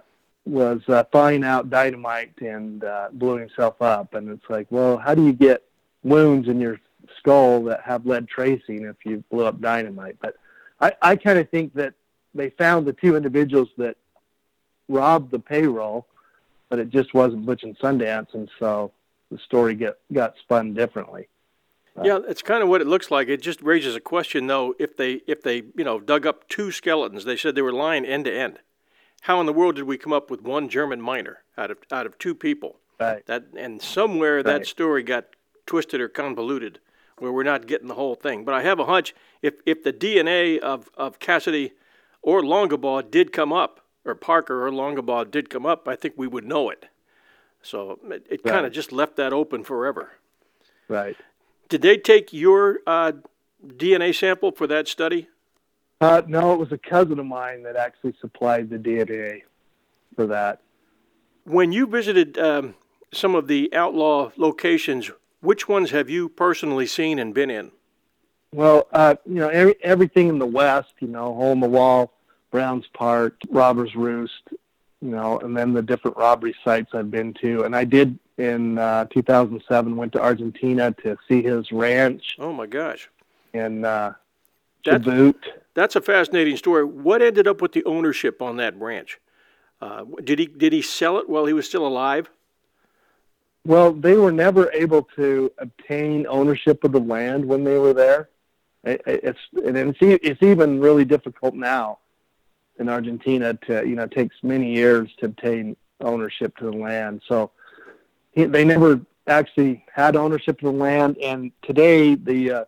was 0.50 0.82
uh, 0.88 1.04
thawing 1.12 1.44
out 1.44 1.70
dynamite 1.70 2.34
and 2.42 2.84
uh, 2.84 3.10
blew 3.12 3.38
himself 3.38 3.82
up. 3.82 4.14
And 4.14 4.30
it's 4.30 4.50
like, 4.50 4.68
well, 4.70 4.98
how 4.98 5.14
do 5.14 5.26
you 5.26 5.34
get 5.34 5.64
wounds 6.04 6.48
in 6.48 6.60
your 6.60 6.80
skull 7.18 7.64
that 7.64 7.82
have 7.82 8.06
lead 8.06 8.28
tracing 8.28 8.86
if 8.86 8.96
you 9.06 9.24
blew 9.30 9.46
up 9.46 9.62
dynamite? 9.62 10.18
But 10.22 10.36
I, 10.82 10.94
I 11.02 11.16
kind 11.16 11.40
of 11.40 11.50
think 11.50 11.74
that 11.76 11.94
they 12.34 12.50
found 12.52 12.86
the 12.86 12.94
two 12.94 13.16
individuals 13.16 13.70
that 13.78 13.98
robbed 14.88 15.32
the 15.32 15.40
payroll, 15.40 16.08
but 16.70 16.80
it 16.80 16.90
just 16.90 17.14
wasn't 17.14 17.46
Butch 17.46 17.64
and 17.64 17.78
Sundance, 17.80 18.34
and 18.34 18.50
so 18.60 18.92
the 19.32 19.38
story 19.40 19.76
get 19.76 20.00
got 20.12 20.36
spun 20.40 20.74
differently. 20.74 21.28
Yeah, 22.02 22.20
it's 22.28 22.42
kind 22.42 22.64
of 22.64 22.70
what 22.70 22.80
it 22.80 22.88
looks 22.88 23.12
like. 23.12 23.28
It 23.28 23.42
just 23.42 23.62
raises 23.62 23.96
a 23.96 24.00
question, 24.00 24.48
though. 24.48 24.74
If 24.80 24.96
they 24.96 25.22
if 25.28 25.44
they 25.44 25.64
you 25.76 25.84
know 25.84 26.00
dug 26.00 26.26
up 26.26 26.48
two 26.48 26.72
skeletons, 26.72 27.26
they 27.26 27.36
said 27.36 27.56
they 27.56 27.62
were 27.62 27.74
lying 27.74 28.06
end 28.06 28.26
to 28.26 28.34
end. 28.34 28.60
How 29.22 29.40
in 29.40 29.46
the 29.46 29.54
world 29.54 29.76
did 29.76 29.84
we 29.84 29.98
come 29.98 30.14
up 30.14 30.32
with 30.32 30.42
one 30.42 30.70
German 30.70 31.02
miner 31.02 31.44
out 31.58 31.72
of 31.72 31.78
out 31.92 32.06
of 32.06 32.18
two 32.18 32.36
people? 32.36 32.78
Right. 33.00 33.26
That 33.26 33.46
and 33.58 33.82
somewhere 33.82 34.38
right. 34.38 34.46
that 34.46 34.66
story 34.66 35.04
got 35.04 35.26
twisted 35.66 36.02
or 36.02 36.10
convoluted, 36.10 36.80
where 37.18 37.32
we're 37.32 37.44
not 37.44 37.68
getting 37.68 37.88
the 37.88 37.96
whole 37.96 38.16
thing. 38.16 38.44
But 38.44 38.54
I 38.54 38.64
have 38.64 38.80
a 38.80 38.86
hunch 38.86 39.14
if 39.42 39.56
if 39.66 39.84
the 39.84 39.94
DNA 39.94 40.60
of 40.60 40.90
of 40.98 41.20
Cassidy 41.20 41.74
or 42.22 42.42
Longabaugh 42.42 43.10
did 43.10 43.32
come 43.32 43.54
up, 43.54 43.82
or 44.06 44.16
Parker 44.16 44.66
or 44.66 44.72
Longabaugh 44.72 45.30
did 45.30 45.50
come 45.50 45.66
up, 45.66 45.88
I 45.88 45.96
think 45.96 46.16
we 46.18 46.28
would 46.28 46.46
know 46.46 46.70
it. 46.70 46.88
So 47.62 48.00
it, 48.10 48.26
it 48.30 48.42
right. 48.44 48.54
kind 48.54 48.66
of 48.66 48.72
just 48.72 48.92
left 48.92 49.16
that 49.18 49.34
open 49.34 49.64
forever. 49.64 50.12
Right. 50.88 51.16
Did 51.68 51.82
they 51.82 51.98
take 51.98 52.34
your 52.34 52.80
uh, 52.88 53.14
DNA 53.66 54.16
sample 54.16 54.52
for 54.52 54.66
that 54.68 54.88
study? 54.88 55.28
Uh, 56.02 56.22
no, 56.28 56.54
it 56.54 56.60
was 56.60 56.72
a 56.72 56.78
cousin 56.78 57.20
of 57.20 57.26
mine 57.26 57.64
that 57.64 57.76
actually 57.76 58.14
supplied 58.22 58.70
the 58.70 58.78
DNA 58.78 59.44
for 60.16 60.28
that. 60.28 60.62
When 61.44 61.72
you 61.72 61.88
visited 61.88 62.38
um, 62.38 62.76
some 63.12 63.36
of 63.36 63.48
the 63.48 63.74
outlaw 63.74 64.32
locations, 64.38 65.12
which 65.42 65.68
ones 65.68 65.92
have 65.92 66.10
you 66.10 66.30
personally 66.30 66.86
seen 66.86 67.20
and 67.20 67.34
been 67.34 67.50
in? 67.50 67.72
Well, 68.54 68.88
uh, 68.92 69.16
you 69.26 69.36
know, 69.36 69.50
every, 69.50 69.76
everything 69.84 70.30
in 70.30 70.40
the 70.40 70.46
West, 70.46 70.94
you 71.00 71.08
know, 71.08 71.34
Hole 71.34 71.52
in 71.52 71.60
the 71.60 71.70
Wall, 71.70 72.12
Brown's 72.52 72.88
Park, 72.94 73.36
Robber's 73.50 73.96
Roost, 73.96 74.50
you 75.02 75.10
know, 75.10 75.40
and 75.40 75.56
then 75.56 75.74
the 75.74 75.82
different 75.82 76.18
robbery 76.18 76.56
sites 76.64 76.92
I've 76.94 77.12
been 77.12 77.34
to. 77.36 77.64
And 77.64 77.76
I 77.76 77.84
did 77.84 78.18
in 78.38 78.78
uh, 78.78 79.06
2007 79.06 79.96
went 79.96 80.14
to 80.14 80.22
Argentina 80.22 80.92
to 81.04 81.18
see 81.28 81.42
his 81.42 81.72
ranch. 81.72 82.38
Oh 82.40 82.54
my 82.54 82.66
gosh! 82.66 83.10
And 83.54 83.86
uh, 83.86 84.14
Chubut. 84.98 85.36
That's 85.74 85.96
a 85.96 86.02
fascinating 86.02 86.58
story. 86.58 86.84
What 86.84 87.22
ended 87.22 87.48
up 87.48 87.62
with 87.62 87.74
the 87.74 87.84
ownership 87.86 88.42
on 88.42 88.58
that 88.58 88.80
ranch? 88.80 89.20
Uh, 89.82 90.04
did 90.24 90.40
he 90.40 90.46
did 90.46 90.74
he 90.74 90.82
sell 90.82 91.18
it 91.18 91.30
while 91.30 91.46
he 91.46 91.54
was 91.54 91.66
still 91.66 91.88
alive? 91.88 92.30
Well, 93.66 93.94
they 93.94 94.16
were 94.16 94.32
never 94.32 94.72
able 94.74 95.04
to 95.16 95.52
obtain 95.58 96.26
ownership 96.28 96.84
of 96.84 96.92
the 96.92 97.00
land 97.00 97.46
when 97.46 97.64
they 97.64 97.78
were 97.78 97.94
there. 97.94 98.30
It, 98.84 99.02
it's 99.06 99.40
and 99.64 99.78
it's 99.78 99.98
it's 100.02 100.44
even 100.44 100.80
really 100.80 101.06
difficult 101.06 101.54
now 101.54 102.00
in 102.80 102.90
Argentina 102.90 103.54
to 103.68 103.86
you 103.86 103.96
know 103.96 104.04
it 104.04 104.12
takes 104.12 104.36
many 104.44 104.74
years 104.74 105.10
to 105.20 105.28
obtain 105.28 105.76
ownership 106.02 106.56
to 106.58 106.66
the 106.66 106.78
land. 106.78 107.22
So 107.28 107.52
he, 108.32 108.46
they 108.46 108.64
never 108.64 109.02
actually 109.28 109.86
had 109.94 110.16
ownership 110.16 110.62
of 110.64 110.74
the 110.74 110.80
land. 110.80 111.18
And 111.18 111.52
today 111.62 112.16
the 112.16 112.52
uh, 112.52 112.66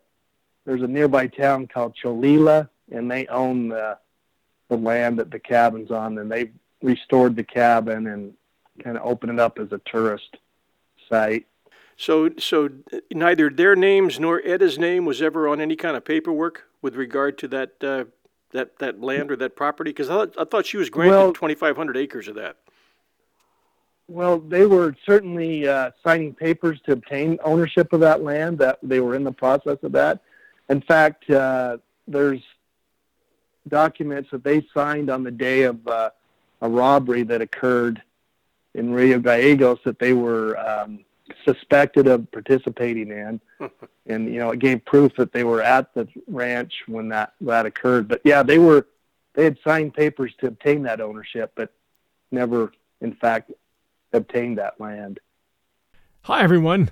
there's 0.65 0.81
a 0.81 0.87
nearby 0.87 1.27
town 1.27 1.67
called 1.67 1.95
Cholila, 2.01 2.69
and 2.91 3.09
they 3.09 3.27
own 3.27 3.69
the 3.69 3.97
the 4.69 4.77
land 4.77 5.19
that 5.19 5.31
the 5.31 5.39
cabin's 5.39 5.91
on, 5.91 6.17
and 6.17 6.31
they 6.31 6.51
restored 6.81 7.35
the 7.35 7.43
cabin 7.43 8.07
and 8.07 8.33
kind 8.81 8.97
of 8.97 9.05
opened 9.05 9.33
it 9.33 9.39
up 9.39 9.59
as 9.59 9.71
a 9.71 9.81
tourist 9.85 10.37
site. 11.09 11.45
So, 11.97 12.31
so 12.39 12.69
neither 13.13 13.49
their 13.49 13.75
names 13.75 14.19
nor 14.19 14.41
Etta's 14.41 14.79
name 14.79 15.05
was 15.05 15.21
ever 15.21 15.47
on 15.47 15.61
any 15.61 15.75
kind 15.75 15.95
of 15.95 16.05
paperwork 16.05 16.63
with 16.81 16.95
regard 16.95 17.37
to 17.39 17.47
that 17.49 17.83
uh, 17.83 18.05
that 18.53 18.79
that 18.79 19.01
land 19.01 19.31
or 19.31 19.35
that 19.35 19.55
property? 19.55 19.91
Because 19.91 20.09
I, 20.09 20.13
thought, 20.13 20.33
I 20.39 20.43
thought 20.45 20.65
she 20.65 20.77
was 20.77 20.89
granted 20.89 21.17
well, 21.17 21.33
2,500 21.33 21.97
acres 21.97 22.27
of 22.27 22.35
that. 22.35 22.57
Well, 24.07 24.39
they 24.39 24.65
were 24.65 24.95
certainly 25.05 25.67
uh, 25.67 25.91
signing 26.03 26.33
papers 26.33 26.79
to 26.85 26.93
obtain 26.93 27.37
ownership 27.43 27.93
of 27.93 27.99
that 27.99 28.23
land. 28.23 28.57
That 28.59 28.79
they 28.81 28.99
were 28.99 29.15
in 29.15 29.23
the 29.23 29.31
process 29.31 29.77
of 29.83 29.91
that. 29.91 30.21
In 30.71 30.79
fact, 30.81 31.29
uh, 31.29 31.77
there's 32.07 32.41
documents 33.67 34.31
that 34.31 34.41
they 34.41 34.65
signed 34.73 35.09
on 35.09 35.21
the 35.21 35.29
day 35.29 35.63
of 35.63 35.85
uh, 35.85 36.11
a 36.61 36.69
robbery 36.69 37.23
that 37.23 37.41
occurred 37.41 38.01
in 38.73 38.93
Rio 38.93 39.19
Gallegos 39.19 39.79
that 39.83 39.99
they 39.99 40.13
were 40.13 40.57
um, 40.57 41.03
suspected 41.43 42.07
of 42.07 42.31
participating 42.31 43.09
in, 43.09 43.41
and 44.07 44.33
you 44.33 44.39
know 44.39 44.51
it 44.51 44.59
gave 44.59 44.85
proof 44.85 45.13
that 45.17 45.33
they 45.33 45.43
were 45.43 45.61
at 45.61 45.93
the 45.93 46.07
ranch 46.27 46.73
when 46.87 47.09
that 47.09 47.33
that 47.41 47.65
occurred. 47.65 48.07
But 48.07 48.21
yeah, 48.23 48.41
they 48.41 48.57
were 48.57 48.87
they 49.33 49.43
had 49.43 49.57
signed 49.65 49.93
papers 49.93 50.31
to 50.39 50.47
obtain 50.47 50.83
that 50.83 51.01
ownership, 51.01 51.51
but 51.53 51.73
never, 52.31 52.71
in 53.01 53.13
fact, 53.13 53.51
obtained 54.13 54.57
that 54.57 54.79
land. 54.79 55.19
Hi 56.21 56.43
everyone. 56.43 56.91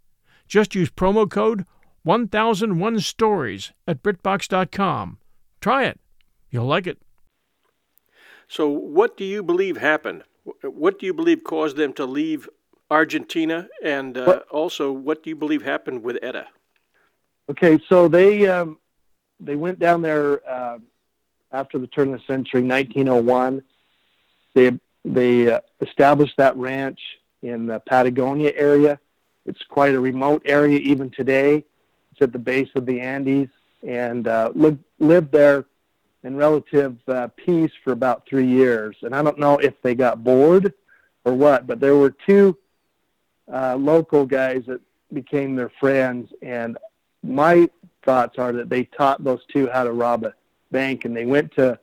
Just 0.51 0.75
use 0.75 0.89
promo 0.89 1.31
code 1.31 1.65
1001 2.03 2.99
Stories 2.99 3.71
at 3.87 4.03
BritBox.com. 4.03 5.17
Try 5.61 5.85
it. 5.85 5.97
You'll 6.49 6.65
like 6.65 6.87
it. 6.87 6.97
So, 8.49 8.67
what 8.67 9.15
do 9.15 9.23
you 9.23 9.43
believe 9.43 9.77
happened? 9.77 10.23
What 10.61 10.99
do 10.99 11.05
you 11.05 11.13
believe 11.13 11.45
caused 11.45 11.77
them 11.77 11.93
to 11.93 12.05
leave 12.05 12.49
Argentina? 12.89 13.69
And 13.81 14.17
uh, 14.17 14.41
also, 14.51 14.91
what 14.91 15.23
do 15.23 15.29
you 15.29 15.37
believe 15.37 15.61
happened 15.61 16.03
with 16.03 16.17
Etta? 16.21 16.47
Okay, 17.49 17.79
so 17.87 18.09
they 18.09 18.45
um, 18.49 18.77
they 19.39 19.55
went 19.55 19.79
down 19.79 20.01
there 20.01 20.45
uh, 20.45 20.79
after 21.53 21.79
the 21.79 21.87
turn 21.87 22.13
of 22.13 22.19
the 22.19 22.25
century, 22.27 22.61
1901. 22.61 23.63
They 24.53 24.77
they 25.05 25.49
uh, 25.49 25.61
established 25.79 26.35
that 26.35 26.57
ranch 26.57 26.99
in 27.41 27.67
the 27.67 27.79
Patagonia 27.79 28.51
area. 28.53 28.99
It's 29.45 29.63
quite 29.69 29.95
a 29.95 29.99
remote 29.99 30.43
area 30.45 30.79
even 30.79 31.09
today. 31.09 31.65
It's 32.11 32.21
at 32.21 32.31
the 32.31 32.39
base 32.39 32.69
of 32.75 32.85
the 32.85 32.99
Andes, 32.99 33.49
and 33.85 34.27
uh, 34.27 34.51
lived 34.53 34.83
lived 34.99 35.31
there 35.31 35.65
in 36.23 36.35
relative 36.35 36.97
uh, 37.07 37.29
peace 37.35 37.71
for 37.83 37.93
about 37.93 38.27
three 38.27 38.45
years. 38.45 38.95
And 39.01 39.15
I 39.15 39.23
don't 39.23 39.39
know 39.39 39.57
if 39.57 39.81
they 39.81 39.95
got 39.95 40.23
bored 40.23 40.73
or 41.25 41.33
what. 41.33 41.65
But 41.65 41.79
there 41.79 41.95
were 41.95 42.11
two 42.11 42.57
uh, 43.51 43.75
local 43.75 44.25
guys 44.25 44.63
that 44.67 44.81
became 45.13 45.55
their 45.55 45.71
friends, 45.79 46.31
and 46.41 46.77
my 47.23 47.69
thoughts 48.03 48.37
are 48.37 48.51
that 48.53 48.69
they 48.69 48.85
taught 48.85 49.23
those 49.23 49.41
two 49.51 49.67
how 49.67 49.83
to 49.83 49.91
rob 49.91 50.23
a 50.23 50.33
bank, 50.71 51.05
and 51.05 51.15
they 51.15 51.25
went 51.25 51.53
to 51.55 51.77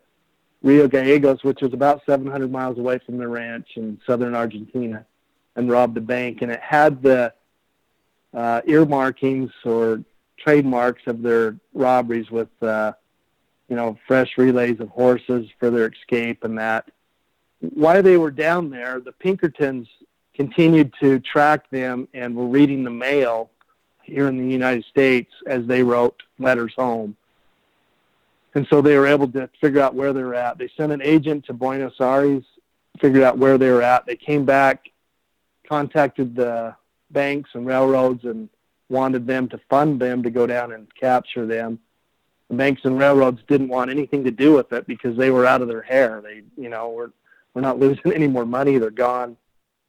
Rio 0.62 0.88
Gallegos, 0.88 1.44
which 1.44 1.62
is 1.62 1.72
about 1.72 2.02
700 2.06 2.50
miles 2.50 2.78
away 2.78 2.98
from 3.04 3.18
the 3.18 3.28
ranch 3.28 3.68
in 3.76 4.00
southern 4.06 4.34
Argentina, 4.34 5.04
and 5.56 5.70
robbed 5.70 5.94
the 5.94 6.00
bank. 6.00 6.42
And 6.42 6.50
it 6.50 6.60
had 6.60 7.02
the 7.02 7.32
uh, 8.34 8.60
earmarkings 8.66 9.50
or 9.64 10.02
trademarks 10.38 11.02
of 11.06 11.22
their 11.22 11.56
robberies 11.74 12.30
with, 12.30 12.50
uh, 12.62 12.92
you 13.68 13.76
know, 13.76 13.98
fresh 14.06 14.36
relays 14.36 14.80
of 14.80 14.88
horses 14.88 15.48
for 15.58 15.70
their 15.70 15.88
escape 15.88 16.44
and 16.44 16.58
that. 16.58 16.90
While 17.60 18.02
they 18.02 18.16
were 18.16 18.30
down 18.30 18.70
there, 18.70 19.00
the 19.00 19.12
Pinkertons 19.12 19.88
continued 20.34 20.94
to 21.00 21.18
track 21.20 21.68
them 21.70 22.06
and 22.14 22.36
were 22.36 22.46
reading 22.46 22.84
the 22.84 22.90
mail 22.90 23.50
here 24.02 24.28
in 24.28 24.38
the 24.38 24.52
United 24.52 24.84
States 24.84 25.32
as 25.46 25.66
they 25.66 25.82
wrote 25.82 26.22
letters 26.38 26.72
home. 26.76 27.16
And 28.54 28.66
so 28.70 28.80
they 28.80 28.96
were 28.96 29.06
able 29.06 29.28
to 29.32 29.50
figure 29.60 29.80
out 29.80 29.94
where 29.94 30.12
they 30.12 30.22
were 30.22 30.34
at. 30.34 30.58
They 30.58 30.70
sent 30.76 30.92
an 30.92 31.02
agent 31.02 31.44
to 31.46 31.52
Buenos 31.52 32.00
Aires, 32.00 32.44
figured 33.00 33.22
out 33.22 33.38
where 33.38 33.58
they 33.58 33.70
were 33.70 33.82
at. 33.82 34.06
They 34.06 34.16
came 34.16 34.44
back, 34.44 34.88
contacted 35.68 36.34
the 36.34 36.74
banks 37.10 37.50
and 37.54 37.66
railroads 37.66 38.24
and 38.24 38.48
wanted 38.88 39.26
them 39.26 39.48
to 39.48 39.60
fund 39.70 40.00
them 40.00 40.22
to 40.22 40.30
go 40.30 40.46
down 40.46 40.72
and 40.72 40.92
capture 40.94 41.46
them. 41.46 41.78
The 42.48 42.56
banks 42.56 42.82
and 42.84 42.98
railroads 42.98 43.40
didn't 43.46 43.68
want 43.68 43.90
anything 43.90 44.24
to 44.24 44.30
do 44.30 44.54
with 44.54 44.72
it 44.72 44.86
because 44.86 45.16
they 45.16 45.30
were 45.30 45.46
out 45.46 45.60
of 45.60 45.68
their 45.68 45.82
hair. 45.82 46.22
They, 46.22 46.42
you 46.56 46.68
know, 46.68 46.90
we're 46.90 47.10
we're 47.54 47.62
not 47.62 47.78
losing 47.80 48.12
any 48.12 48.28
more 48.28 48.46
money. 48.46 48.78
They're 48.78 48.90
gone. 48.90 49.36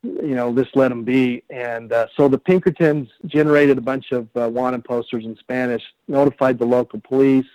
You 0.01 0.35
know, 0.35 0.53
just 0.55 0.75
let 0.77 0.89
them 0.89 1.03
be. 1.03 1.43
And 1.49 1.91
uh, 1.91 2.07
so 2.15 2.29
the 2.29 2.37
Pinkertons 2.37 3.09
generated 3.25 3.77
a 3.77 3.81
bunch 3.81 4.13
of 4.13 4.29
uh, 4.35 4.49
wanted 4.49 4.85
posters 4.85 5.25
in 5.25 5.35
Spanish, 5.37 5.83
notified 6.07 6.57
the 6.57 6.65
local 6.65 7.01
police, 7.01 7.47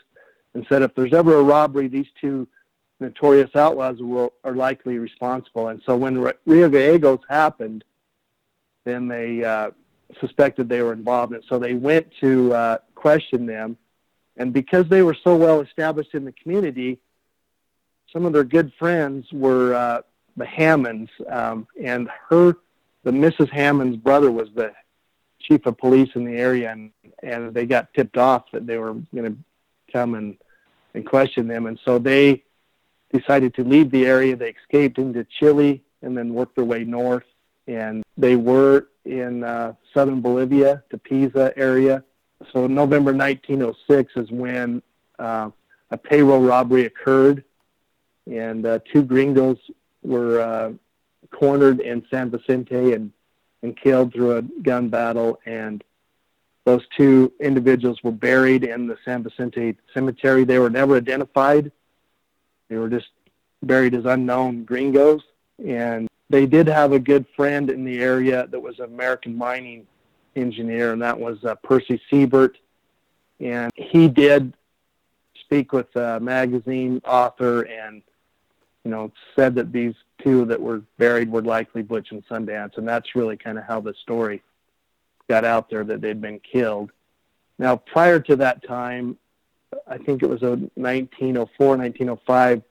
and 0.53 0.67
said 0.69 0.83
if 0.83 0.95
there's 0.95 1.15
ever 1.15 1.37
a 1.37 1.43
robbery, 1.43 1.89
these 1.89 2.07
two 2.21 2.47
notorious 3.01 3.57
outlaws 3.57 4.01
will, 4.01 4.35
are 4.45 4.55
likely 4.55 4.99
responsible. 4.99 5.69
And 5.69 5.81
so 5.87 5.97
when 5.97 6.21
Rio 6.45 6.69
Gallegos 6.69 7.21
happened, 7.29 7.83
then 8.85 9.09
they 9.09 9.43
uh, 9.43 9.71
suspected 10.21 10.69
they 10.69 10.83
were 10.83 10.93
involved 10.93 11.33
in 11.33 11.39
it. 11.39 11.45
So 11.49 11.59
they 11.59 11.75
went 11.75 12.07
to 12.21 12.53
uh, 12.53 12.79
question 12.95 13.47
them. 13.47 13.77
And 14.37 14.53
because 14.53 14.89
they 14.89 15.03
were 15.03 15.17
so 15.23 15.37
well 15.37 15.61
established 15.61 16.15
in 16.15 16.25
the 16.25 16.33
community, 16.33 16.99
some 18.13 18.27
of 18.27 18.33
their 18.33 18.45
good 18.45 18.73
friends 18.79 19.27
were 19.33 19.75
uh, 19.75 20.03
the 20.37 20.47
Hammonds. 20.47 21.11
Um, 21.29 21.67
and 21.81 22.09
her, 22.29 22.57
the 23.05 23.11
Mrs. 23.11 23.51
Hammond's 23.51 23.97
brother 23.97 24.31
was 24.31 24.49
the 24.55 24.73
chief 25.41 25.67
of 25.67 25.79
police 25.79 26.11
in 26.15 26.25
the 26.25 26.37
area. 26.37 26.73
And, 26.73 26.91
and 27.23 27.55
they 27.55 27.67
got 27.67 27.93
tipped 27.95 28.17
off 28.17 28.51
that 28.53 28.67
they 28.67 28.79
were 28.79 28.95
going 29.15 29.33
to 29.33 29.37
come 29.93 30.15
and, 30.15 30.37
and 30.95 31.07
question 31.07 31.47
them. 31.47 31.67
And 31.67 31.79
so 31.85 31.99
they 31.99 32.43
decided 33.13 33.55
to 33.55 33.65
leave 33.65 33.91
the 33.91 34.07
area. 34.07 34.37
They 34.37 34.51
escaped 34.51 34.99
into 34.99 35.25
Chile 35.39 35.83
and 36.03 36.17
then 36.19 36.35
worked 36.35 36.57
their 36.57 36.65
way 36.65 36.85
north 36.85 37.25
and 37.67 38.03
they 38.17 38.37
were 38.37 38.89
in 39.05 39.45
uh, 39.45 39.75
southern 39.93 40.21
Bolivia, 40.21 40.83
Tupiza 40.91 41.53
area. 41.57 42.05
So 42.53 42.67
November 42.67 43.13
1906 43.13 44.13
is 44.17 44.31
when 44.31 44.83
uh, 45.19 45.51
a 45.91 45.99
payroll 45.99 46.43
robbery 46.43 46.87
occurred, 46.87 47.45
and 48.27 48.67
uh, 48.67 48.79
two 48.93 49.03
gringos 49.03 49.59
were 50.03 50.41
uh, 50.41 50.73
cornered 51.31 51.81
in 51.81 52.05
San 52.11 52.31
Vicente 52.31 52.93
and, 52.93 53.13
and 53.63 53.77
killed 53.77 54.13
through 54.13 54.37
a 54.37 54.43
gun 54.43 54.89
battle. 54.89 55.39
And 55.47 55.83
those 56.65 56.83
two 56.97 57.33
individuals 57.41 58.03
were 58.03 58.13
buried 58.13 58.65
in 58.65 58.87
the 58.87 58.97
San 59.05 59.23
Vicente 59.23 59.77
cemetery. 59.93 60.45
They 60.45 60.59
were 60.59 60.71
never 60.71 60.97
identified. 60.97 61.71
They 62.69 62.77
were 62.77 62.89
just 62.89 63.09
buried 63.63 63.95
as 63.95 64.05
unknown 64.05 64.65
gringos. 64.65 65.23
And 65.65 66.09
they 66.35 66.47
did 66.47 66.67
have 66.67 66.91
a 66.91 66.99
good 66.99 67.25
friend 67.37 67.71
in 67.71 67.85
the 67.85 68.01
area 68.01 68.49
that 68.49 68.59
was 68.59 68.81
an 68.81 68.87
American 68.87 69.39
mining 69.39 69.87
engineer, 70.35 70.93
and 70.93 71.01
that 71.01 71.17
was 71.17 71.45
uh, 71.45 71.55
Percy 71.63 72.03
Seibert. 72.11 72.57
And 73.39 73.71
he 73.77 74.09
did 74.09 74.53
speak 75.39 75.73
with 75.73 75.95
a 75.95 76.19
magazine 76.19 77.01
author 77.05 77.63
and, 77.63 78.03
you 78.85 78.91
know, 78.91 79.13
said 79.37 79.55
that 79.55 79.73
these 79.73 79.95
two 80.25 80.45
that 80.47 80.61
were 80.61 80.83
buried 80.99 81.31
were 81.31 81.41
likely 81.41 81.83
Butch 81.83 82.11
and 82.11 82.27
Sundance. 82.27 82.79
And 82.79 82.89
that's 82.89 83.15
really 83.15 83.37
kind 83.37 83.57
of 83.57 83.63
how 83.63 83.81
the 83.81 83.95
story 84.03 84.43
got 85.29 85.45
out 85.45 85.71
there 85.71 85.85
that 85.85 86.01
they'd 86.01 86.21
been 86.21 86.41
killed. 86.41 86.91
Now, 87.61 87.77
prior 87.77 88.19
to 88.19 88.35
that 88.35 88.67
time, 88.67 89.17
I 89.87 89.99
think 89.99 90.25
it 90.25 90.29
was 90.29 90.43
a 90.43 90.57
1904, 90.75 91.77
1905, 91.77 92.63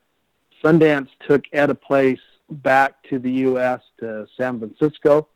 Sundance 0.62 1.08
took 1.26 1.46
Etta 1.54 1.76
Place 1.76 2.20
back 2.54 3.04
to 3.10 3.20
the 3.20 3.32
U.S. 3.32 3.82
to 4.00 4.28
San 4.38 4.60
Francisco, 4.60 5.28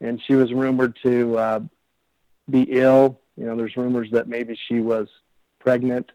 and 0.00 0.20
she 0.26 0.34
was 0.34 0.52
rumored 0.52 0.96
to 1.02 1.38
uh, 1.38 1.60
be 2.48 2.62
ill. 2.70 3.20
You 3.36 3.46
know, 3.46 3.56
there's 3.56 3.76
rumors 3.76 4.10
that 4.12 4.28
maybe 4.28 4.58
she 4.68 4.80
was 4.80 5.08
pregnant, 5.58 6.10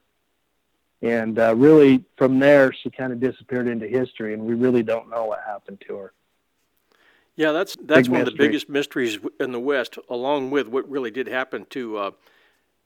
and 1.01 1.39
uh, 1.39 1.55
really 1.55 2.03
from 2.17 2.39
there 2.39 2.73
she 2.73 2.89
kind 2.89 3.13
of 3.13 3.19
disappeared 3.19 3.67
into 3.67 3.87
history, 3.87 4.33
and 4.33 4.43
we 4.43 4.53
really 4.53 4.83
don't 4.83 5.09
know 5.09 5.25
what 5.25 5.41
happened 5.45 5.81
to 5.87 5.95
her. 5.97 6.13
Yeah, 7.35 7.51
that's 7.51 7.75
that's 7.81 8.07
Big 8.07 8.11
one 8.11 8.21
mystery. 8.21 8.33
of 8.33 8.37
the 8.37 8.43
biggest 8.45 8.69
mysteries 8.69 9.19
in 9.39 9.51
the 9.51 9.59
West, 9.59 9.97
along 10.09 10.51
with 10.51 10.67
what 10.67 10.89
really 10.89 11.11
did 11.11 11.27
happen 11.27 11.65
to 11.71 11.97
uh, 11.97 12.11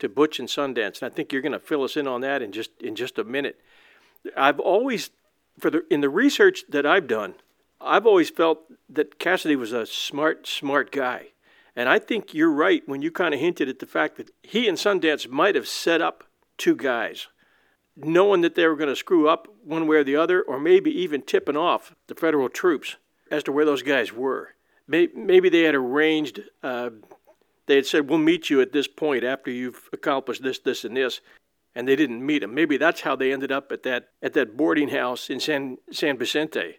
to 0.00 0.08
Butch 0.08 0.40
and 0.40 0.48
Sundance. 0.48 1.02
And 1.02 1.12
I 1.12 1.14
think 1.14 1.32
you're 1.32 1.42
going 1.42 1.52
to 1.52 1.60
fill 1.60 1.84
us 1.84 1.96
in 1.96 2.06
on 2.08 2.20
that 2.22 2.42
in 2.42 2.50
just 2.50 2.70
in 2.82 2.96
just 2.96 3.18
a 3.18 3.24
minute. 3.24 3.60
I've 4.36 4.60
always 4.60 5.10
for 5.58 5.70
the 5.70 5.82
in 5.90 6.00
the 6.00 6.08
research 6.08 6.64
that 6.68 6.86
I've 6.86 7.06
done, 7.06 7.34
I've 7.80 8.06
always 8.06 8.30
felt 8.30 8.60
that 8.88 9.18
Cassidy 9.18 9.56
was 9.56 9.72
a 9.72 9.86
smart, 9.86 10.46
smart 10.46 10.92
guy. 10.92 11.28
And 11.76 11.88
I 11.88 11.98
think 11.98 12.34
you're 12.34 12.52
right 12.52 12.82
when 12.86 13.00
you 13.00 13.10
kind 13.10 13.32
of 13.32 13.40
hinted 13.40 13.68
at 13.68 13.78
the 13.78 13.86
fact 13.86 14.16
that 14.16 14.30
he 14.42 14.68
and 14.68 14.76
Sundance 14.76 15.28
might 15.28 15.54
have 15.54 15.68
set 15.68 16.02
up 16.02 16.24
two 16.58 16.74
guys, 16.74 17.28
knowing 17.96 18.40
that 18.42 18.54
they 18.54 18.66
were 18.66 18.76
going 18.76 18.88
to 18.88 18.96
screw 18.96 19.28
up 19.28 19.48
one 19.64 19.86
way 19.86 19.98
or 19.98 20.04
the 20.04 20.16
other, 20.16 20.42
or 20.42 20.58
maybe 20.58 20.90
even 20.90 21.22
tipping 21.22 21.56
off 21.56 21.94
the 22.08 22.14
federal 22.14 22.48
troops 22.48 22.96
as 23.30 23.42
to 23.44 23.52
where 23.52 23.64
those 23.64 23.82
guys 23.82 24.12
were. 24.12 24.50
Maybe 24.88 25.48
they 25.48 25.62
had 25.62 25.76
arranged, 25.76 26.40
uh, 26.64 26.90
they 27.66 27.76
had 27.76 27.86
said, 27.86 28.10
We'll 28.10 28.18
meet 28.18 28.50
you 28.50 28.60
at 28.60 28.72
this 28.72 28.88
point 28.88 29.22
after 29.22 29.50
you've 29.50 29.88
accomplished 29.92 30.42
this, 30.42 30.58
this, 30.58 30.84
and 30.84 30.96
this 30.96 31.20
and 31.74 31.86
they 31.86 31.96
didn't 31.96 32.24
meet 32.24 32.42
him. 32.42 32.54
Maybe 32.54 32.76
that's 32.76 33.02
how 33.02 33.16
they 33.16 33.32
ended 33.32 33.52
up 33.52 33.70
at 33.72 33.82
that 33.84 34.08
at 34.22 34.32
that 34.34 34.56
boarding 34.56 34.88
house 34.88 35.30
in 35.30 35.40
San 35.40 35.78
San 35.90 36.18
Vicente. 36.18 36.78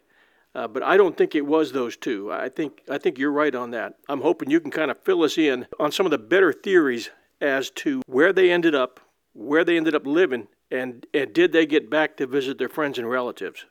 Uh, 0.54 0.68
but 0.68 0.82
I 0.82 0.98
don't 0.98 1.16
think 1.16 1.34
it 1.34 1.46
was 1.46 1.72
those 1.72 1.96
two. 1.96 2.30
I 2.30 2.48
think 2.48 2.82
I 2.90 2.98
think 2.98 3.18
you're 3.18 3.32
right 3.32 3.54
on 3.54 3.70
that. 3.70 3.94
I'm 4.08 4.20
hoping 4.20 4.50
you 4.50 4.60
can 4.60 4.70
kind 4.70 4.90
of 4.90 4.98
fill 5.02 5.22
us 5.22 5.38
in 5.38 5.66
on 5.80 5.92
some 5.92 6.06
of 6.06 6.10
the 6.10 6.18
better 6.18 6.52
theories 6.52 7.10
as 7.40 7.70
to 7.70 8.02
where 8.06 8.32
they 8.32 8.50
ended 8.50 8.74
up, 8.74 9.00
where 9.32 9.64
they 9.64 9.76
ended 9.76 9.94
up 9.94 10.06
living, 10.06 10.48
and 10.70 11.06
and 11.14 11.32
did 11.32 11.52
they 11.52 11.64
get 11.64 11.88
back 11.88 12.16
to 12.18 12.26
visit 12.26 12.58
their 12.58 12.68
friends 12.68 12.98
and 12.98 13.08
relatives? 13.08 13.64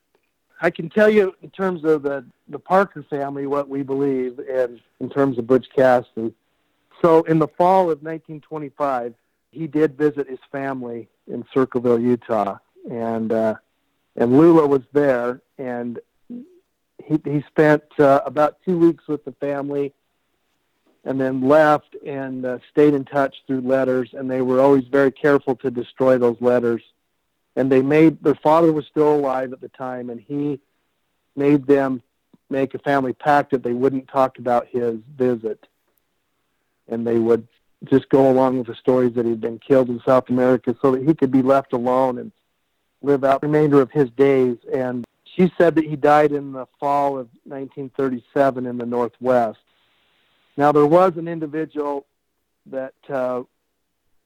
I 0.63 0.69
can 0.69 0.89
tell 0.89 1.09
you 1.09 1.35
in 1.41 1.51
terms 1.51 1.83
of 1.83 2.01
the 2.03 2.25
the 2.47 2.59
Parker 2.59 3.03
family 3.03 3.45
what 3.45 3.69
we 3.69 3.83
believe, 3.83 4.39
and 4.39 4.81
in 4.99 5.09
terms 5.09 5.37
of 5.37 5.45
Butch 5.45 5.67
Cassidy. 5.75 6.33
So 7.01 7.23
in 7.23 7.39
the 7.39 7.47
fall 7.47 7.83
of 7.83 8.03
1925, 8.03 9.15
he 9.51 9.67
did 9.67 9.97
visit 9.97 10.29
his 10.29 10.39
family 10.51 11.09
in 11.27 11.45
Circleville, 11.53 11.99
Utah, 11.99 12.57
and 12.89 13.31
uh, 13.31 13.55
and 14.15 14.37
Lula 14.37 14.65
was 14.65 14.81
there, 14.93 15.41
and 15.57 15.99
he 16.27 17.19
he 17.23 17.43
spent 17.47 17.83
uh, 17.99 18.21
about 18.25 18.57
two 18.65 18.77
weeks 18.77 19.07
with 19.07 19.23
the 19.25 19.33
family, 19.33 19.93
and 21.03 21.19
then 21.19 21.47
left 21.47 21.95
and 22.05 22.45
uh, 22.45 22.59
stayed 22.71 22.93
in 22.93 23.05
touch 23.05 23.35
through 23.45 23.61
letters, 23.61 24.13
and 24.13 24.31
they 24.31 24.41
were 24.41 24.61
always 24.61 24.85
very 24.85 25.11
careful 25.11 25.55
to 25.57 25.69
destroy 25.69 26.17
those 26.17 26.39
letters, 26.39 26.81
and 27.55 27.71
they 27.71 27.81
made 27.81 28.23
their 28.23 28.35
father 28.35 28.71
was 28.71 28.87
still 28.87 29.15
alive 29.15 29.51
at 29.53 29.61
the 29.61 29.69
time, 29.69 30.09
and 30.09 30.19
he 30.21 30.59
made 31.35 31.65
them 31.67 32.01
make 32.49 32.73
a 32.73 32.79
family 32.79 33.13
pact 33.13 33.51
that 33.51 33.63
they 33.63 33.73
wouldn't 33.73 34.07
talk 34.07 34.37
about 34.37 34.67
his 34.67 34.97
visit, 35.17 35.67
and 36.87 37.05
they 37.05 37.17
would 37.17 37.47
just 37.89 38.09
go 38.09 38.29
along 38.29 38.57
with 38.57 38.67
the 38.67 38.75
stories 38.75 39.13
that 39.13 39.25
he'd 39.25 39.41
been 39.41 39.59
killed 39.59 39.89
in 39.89 40.01
South 40.05 40.29
America 40.29 40.75
so 40.81 40.91
that 40.91 41.07
he 41.07 41.13
could 41.13 41.31
be 41.31 41.41
left 41.41 41.73
alone 41.73 42.17
and 42.19 42.31
live 43.01 43.23
out 43.23 43.41
the 43.41 43.47
remainder 43.47 43.81
of 43.81 43.91
his 43.91 44.09
days. 44.11 44.57
And 44.71 45.05
she 45.23 45.51
said 45.57 45.75
that 45.75 45.85
he 45.85 45.95
died 45.95 46.31
in 46.31 46.51
the 46.51 46.67
fall 46.79 47.13
of 47.13 47.27
1937 47.45 48.65
in 48.65 48.77
the 48.77 48.85
Northwest. 48.85 49.59
Now, 50.57 50.71
there 50.71 50.85
was 50.85 51.17
an 51.17 51.27
individual 51.27 52.05
that 52.67 52.93
uh, 53.09 53.43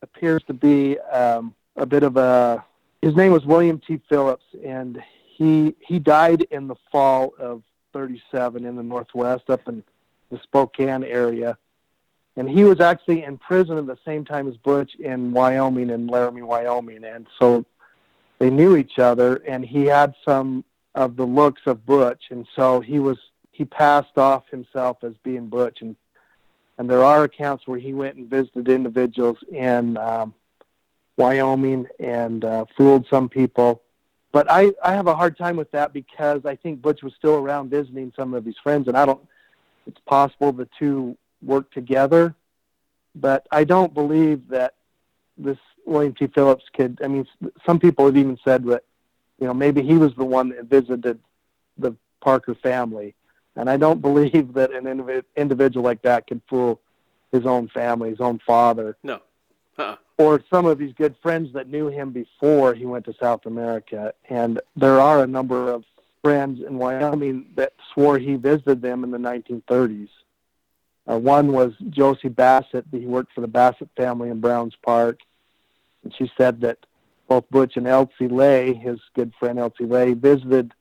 appears 0.02 0.44
to 0.48 0.54
be 0.54 1.00
um, 1.00 1.56
a 1.78 1.86
bit 1.86 2.04
of 2.04 2.18
a, 2.18 2.63
his 3.02 3.15
name 3.15 3.32
was 3.32 3.46
William 3.46 3.80
T. 3.80 4.02
Phillips, 4.10 4.46
and 4.65 5.02
he, 5.38 5.76
he 5.80 6.00
died 6.00 6.41
in 6.52 6.68
the 6.68 6.76
fall 6.91 7.34
of 7.39 7.63
37 7.94 8.65
in 8.65 8.76
the 8.76 8.84
Northwest, 8.84 9.50
up 9.50 9.68
in 9.70 9.84
the 10.30 10.39
Spokane 10.39 11.04
area. 11.04 11.58
And 12.38 12.50
he 12.50 12.63
was 12.63 12.82
actually 12.82 13.24
in 13.24 13.38
prison 13.38 13.78
at 13.78 13.86
the 13.86 13.98
same 14.06 14.26
time 14.26 14.48
as 14.48 14.58
Butch 14.58 14.95
in 14.95 15.32
Wyoming, 15.32 15.89
in 15.89 16.08
Laramie, 16.08 16.41
Wyoming. 16.41 17.04
And 17.06 17.28
so 17.39 17.65
they 18.39 18.50
knew 18.50 18.76
each 18.76 19.00
other, 19.00 19.38
and 19.48 19.65
he 19.65 19.86
had 19.86 20.13
some 20.26 20.65
of 20.95 21.15
the 21.15 21.26
looks 21.26 21.62
of 21.65 21.86
Butch. 21.86 22.26
And 22.32 22.45
so 22.56 22.82
he 22.82 23.00
was 23.00 23.17
he 23.52 23.63
passed 23.63 24.17
off 24.17 24.43
himself 24.50 24.98
as 25.04 25.13
being 25.24 25.48
Butch. 25.48 25.82
And, 25.82 25.95
and 26.78 26.89
there 26.89 27.04
are 27.04 27.24
accounts 27.24 27.65
where 27.67 27.80
he 27.80 27.93
went 27.93 28.17
and 28.17 28.30
visited 28.30 28.67
individuals 28.67 29.38
in 29.50 29.95
um, 29.95 30.34
Wyoming 31.15 31.88
and 32.00 32.43
uh, 32.43 32.65
fooled 32.76 33.08
some 33.10 33.30
people 33.30 33.82
but 34.36 34.52
I, 34.52 34.74
I 34.84 34.91
have 34.91 35.08
a 35.08 35.15
hard 35.15 35.38
time 35.38 35.56
with 35.56 35.71
that 35.71 35.93
because 35.93 36.45
I 36.45 36.58
think 36.58 36.82
Butch 36.82 37.02
was 37.02 37.13
still 37.17 37.36
around 37.36 37.69
visiting 37.69 38.12
some 38.17 38.34
of 38.34 38.43
his 38.43 38.58
friends, 38.62 38.89
and 38.89 38.98
I 38.98 39.06
don't. 39.06 39.26
It's 39.88 40.02
possible 40.06 40.52
the 40.52 40.67
two 40.78 41.17
work 41.46 41.72
together, 41.72 42.36
but 43.14 43.48
I 43.52 43.64
don't 43.64 43.94
believe 43.94 44.48
that 44.50 44.76
this 45.38 45.58
William 45.86 46.14
T. 46.14 46.28
Phillips 46.28 46.66
kid. 46.74 47.00
I 47.04 47.08
mean, 47.08 47.28
some 47.66 47.80
people 47.80 48.06
have 48.06 48.18
even 48.18 48.38
said 48.44 48.64
that, 48.66 48.84
you 49.40 49.48
know, 49.48 49.54
maybe 49.54 49.82
he 49.82 49.98
was 49.98 50.14
the 50.16 50.26
one 50.26 50.50
that 50.50 50.66
visited 50.66 51.20
the 51.78 51.96
Parker 52.22 52.56
family, 52.56 53.16
and 53.56 53.70
I 53.70 53.78
don't 53.78 54.02
believe 54.10 54.54
that 54.54 54.72
an 54.72 54.86
indiv- 54.86 55.26
individual 55.36 55.84
like 55.84 56.02
that 56.02 56.28
could 56.28 56.42
fool 56.50 56.82
his 57.32 57.46
own 57.46 57.68
family, 57.68 58.10
his 58.10 58.22
own 58.22 58.40
father. 58.46 58.98
No. 59.04 59.22
Uh-uh 59.78 59.98
or 60.18 60.42
some 60.50 60.66
of 60.66 60.80
his 60.80 60.94
good 60.94 61.16
friends 61.22 61.52
that 61.54 61.68
knew 61.70 61.88
him 61.88 62.12
before 62.12 62.74
he 62.74 62.86
went 62.86 63.06
to 63.06 63.14
South 63.20 63.46
America. 63.46 64.14
And 64.30 64.62
there 64.76 65.00
are 65.00 65.24
a 65.24 65.28
number 65.28 65.72
of 65.72 65.84
friends 66.24 66.62
in 66.66 66.78
Wyoming 66.78 67.48
that 67.56 67.74
swore 67.94 68.18
he 68.18 68.36
visited 68.36 68.82
them 68.82 69.04
in 69.04 69.12
the 69.12 69.18
1930s. 69.18 70.10
Uh, 71.10 71.20
one 71.20 71.52
was 71.52 71.74
Josie 71.89 72.30
Bassett. 72.30 72.86
He 72.91 73.06
worked 73.06 73.34
for 73.34 73.41
the 73.41 73.48
Bassett 73.48 73.89
family 73.96 74.30
in 74.30 74.39
Browns 74.39 74.76
Park. 74.84 75.20
And 76.04 76.13
she 76.15 76.32
said 76.38 76.62
that 76.62 76.80
both 77.28 77.50
Butch 77.50 77.78
and 77.78 77.86
Elzy 77.86 78.32
Lay, 78.32 78.74
his 78.74 79.00
good 79.15 79.34
friend 79.39 79.60
Elzy 79.60 79.89
Lay, 79.89 80.13
visited 80.13 80.74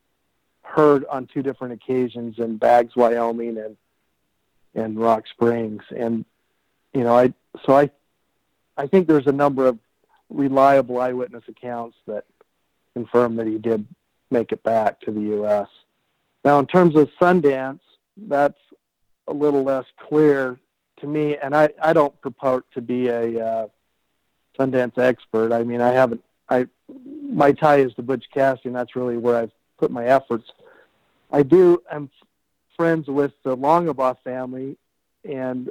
her 0.62 1.02
on 1.10 1.26
two 1.26 1.42
different 1.42 1.74
occasions 1.74 2.38
in 2.38 2.56
Baggs, 2.56 2.96
Wyoming 2.96 3.58
and 3.58 3.76
and 4.74 4.98
Rock 4.98 5.24
Springs. 5.28 5.82
And 5.96 6.24
you 6.92 7.04
know, 7.04 7.16
I 7.16 7.32
so 7.64 7.76
I 7.76 7.90
I 8.76 8.86
think 8.86 9.06
there's 9.06 9.26
a 9.26 9.32
number 9.32 9.66
of 9.66 9.78
reliable 10.30 11.00
eyewitness 11.00 11.44
accounts 11.48 11.96
that 12.06 12.24
confirm 12.94 13.36
that 13.36 13.46
he 13.46 13.58
did 13.58 13.86
make 14.30 14.52
it 14.52 14.62
back 14.62 15.00
to 15.00 15.10
the 15.10 15.20
U.S. 15.20 15.68
Now, 16.44 16.58
in 16.58 16.66
terms 16.66 16.96
of 16.96 17.10
Sundance, 17.20 17.80
that's 18.16 18.58
a 19.26 19.32
little 19.32 19.62
less 19.62 19.86
clear 20.08 20.58
to 21.00 21.06
me, 21.06 21.36
and 21.36 21.54
I, 21.54 21.70
I 21.82 21.92
don't 21.92 22.18
purport 22.20 22.64
to 22.74 22.80
be 22.80 23.08
a 23.08 23.44
uh, 23.44 23.68
Sundance 24.58 24.98
expert. 24.98 25.52
I 25.52 25.64
mean, 25.64 25.80
I 25.80 25.92
haven't. 25.92 26.22
I 26.48 26.66
my 27.22 27.52
tie 27.52 27.78
is 27.78 27.94
to 27.94 28.02
Butch 28.02 28.26
Cassidy, 28.32 28.68
and 28.68 28.76
that's 28.76 28.94
really 28.94 29.16
where 29.16 29.36
I've 29.36 29.52
put 29.78 29.90
my 29.90 30.04
efforts. 30.04 30.50
I 31.32 31.42
do. 31.42 31.82
I'm 31.90 32.10
friends 32.76 33.08
with 33.08 33.32
the 33.42 33.56
Longabaugh 33.56 34.18
family, 34.22 34.76
and 35.24 35.70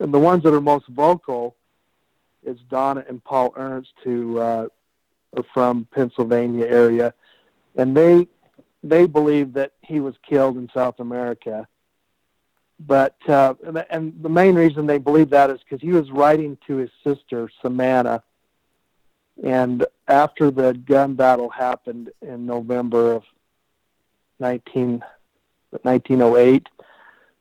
and 0.00 0.12
the 0.12 0.18
ones 0.18 0.42
that 0.42 0.52
are 0.52 0.60
most 0.60 0.86
vocal 0.88 1.56
is 2.44 2.58
Donna 2.68 3.04
and 3.08 3.22
Paul 3.22 3.54
Ernst, 3.56 3.92
who 4.02 4.38
uh, 4.38 4.66
are 5.36 5.44
from 5.54 5.86
Pennsylvania 5.92 6.66
area, 6.66 7.14
and 7.76 7.96
they 7.96 8.26
they 8.82 9.06
believe 9.06 9.52
that 9.54 9.72
he 9.80 10.00
was 10.00 10.14
killed 10.28 10.56
in 10.56 10.68
South 10.74 10.98
America. 10.98 11.68
But 12.86 13.16
uh, 13.28 13.54
and 13.90 14.14
the 14.22 14.28
main 14.28 14.54
reason 14.54 14.86
they 14.86 14.98
believe 14.98 15.30
that 15.30 15.50
is 15.50 15.60
because 15.60 15.80
he 15.80 15.92
was 15.92 16.10
writing 16.10 16.58
to 16.66 16.76
his 16.76 16.90
sister 17.04 17.50
Samantha, 17.60 18.22
and 19.42 19.86
after 20.08 20.50
the 20.50 20.74
gun 20.74 21.14
battle 21.14 21.48
happened 21.48 22.10
in 22.22 22.46
November 22.46 23.12
of 23.12 23.24
19, 24.40 25.04
1908, 25.70 26.66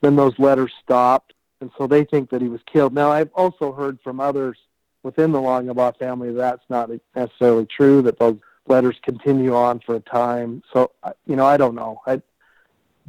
then 0.01 0.15
those 0.15 0.37
letters 0.37 0.71
stopped, 0.83 1.33
and 1.59 1.71
so 1.77 1.87
they 1.87 2.03
think 2.03 2.29
that 2.29 2.41
he 2.41 2.47
was 2.47 2.61
killed. 2.71 2.93
Now 2.93 3.11
I've 3.11 3.31
also 3.33 3.71
heard 3.71 3.99
from 4.03 4.19
others 4.19 4.57
within 5.03 5.31
the 5.31 5.39
Longabaugh 5.39 5.97
family, 5.97 6.31
that's 6.33 6.63
not 6.69 6.89
necessarily 7.15 7.65
true. 7.65 8.01
That 8.01 8.19
those 8.19 8.37
letters 8.67 8.97
continue 9.03 9.55
on 9.55 9.79
for 9.79 9.95
a 9.95 9.99
time. 9.99 10.61
So, 10.73 10.91
you 11.25 11.35
know, 11.35 11.45
I 11.45 11.57
don't 11.57 11.75
know. 11.75 12.01
I, 12.05 12.21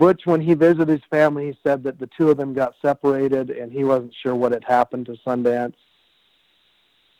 Butch, 0.02 0.22
when 0.26 0.40
he 0.40 0.54
visited 0.54 0.88
his 0.88 1.04
family, 1.10 1.46
he 1.52 1.58
said 1.62 1.84
that 1.84 2.00
the 2.00 2.08
two 2.18 2.28
of 2.28 2.36
them 2.36 2.54
got 2.54 2.74
separated, 2.82 3.50
and 3.50 3.70
he 3.70 3.84
wasn't 3.84 4.12
sure 4.20 4.34
what 4.34 4.50
had 4.50 4.64
happened 4.64 5.06
to 5.06 5.12
Sundance. 5.24 5.76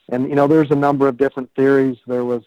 And 0.09 0.29
you 0.29 0.35
know, 0.35 0.49
there's 0.49 0.73
a 0.73 0.75
number 0.75 1.07
of 1.07 1.17
different 1.17 1.49
theories. 1.55 1.97
There 2.09 2.25
was 2.25 2.43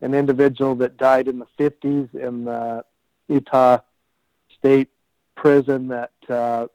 an 0.00 0.14
individual 0.14 0.76
that 0.76 0.98
died 0.98 1.26
in 1.26 1.40
the 1.40 1.48
50s 1.58 2.14
in 2.14 2.44
the 2.44 2.84
Utah 3.26 3.78
State 4.56 4.88
Prison 5.34 5.88
that 5.88 6.12
uh, 6.28 6.68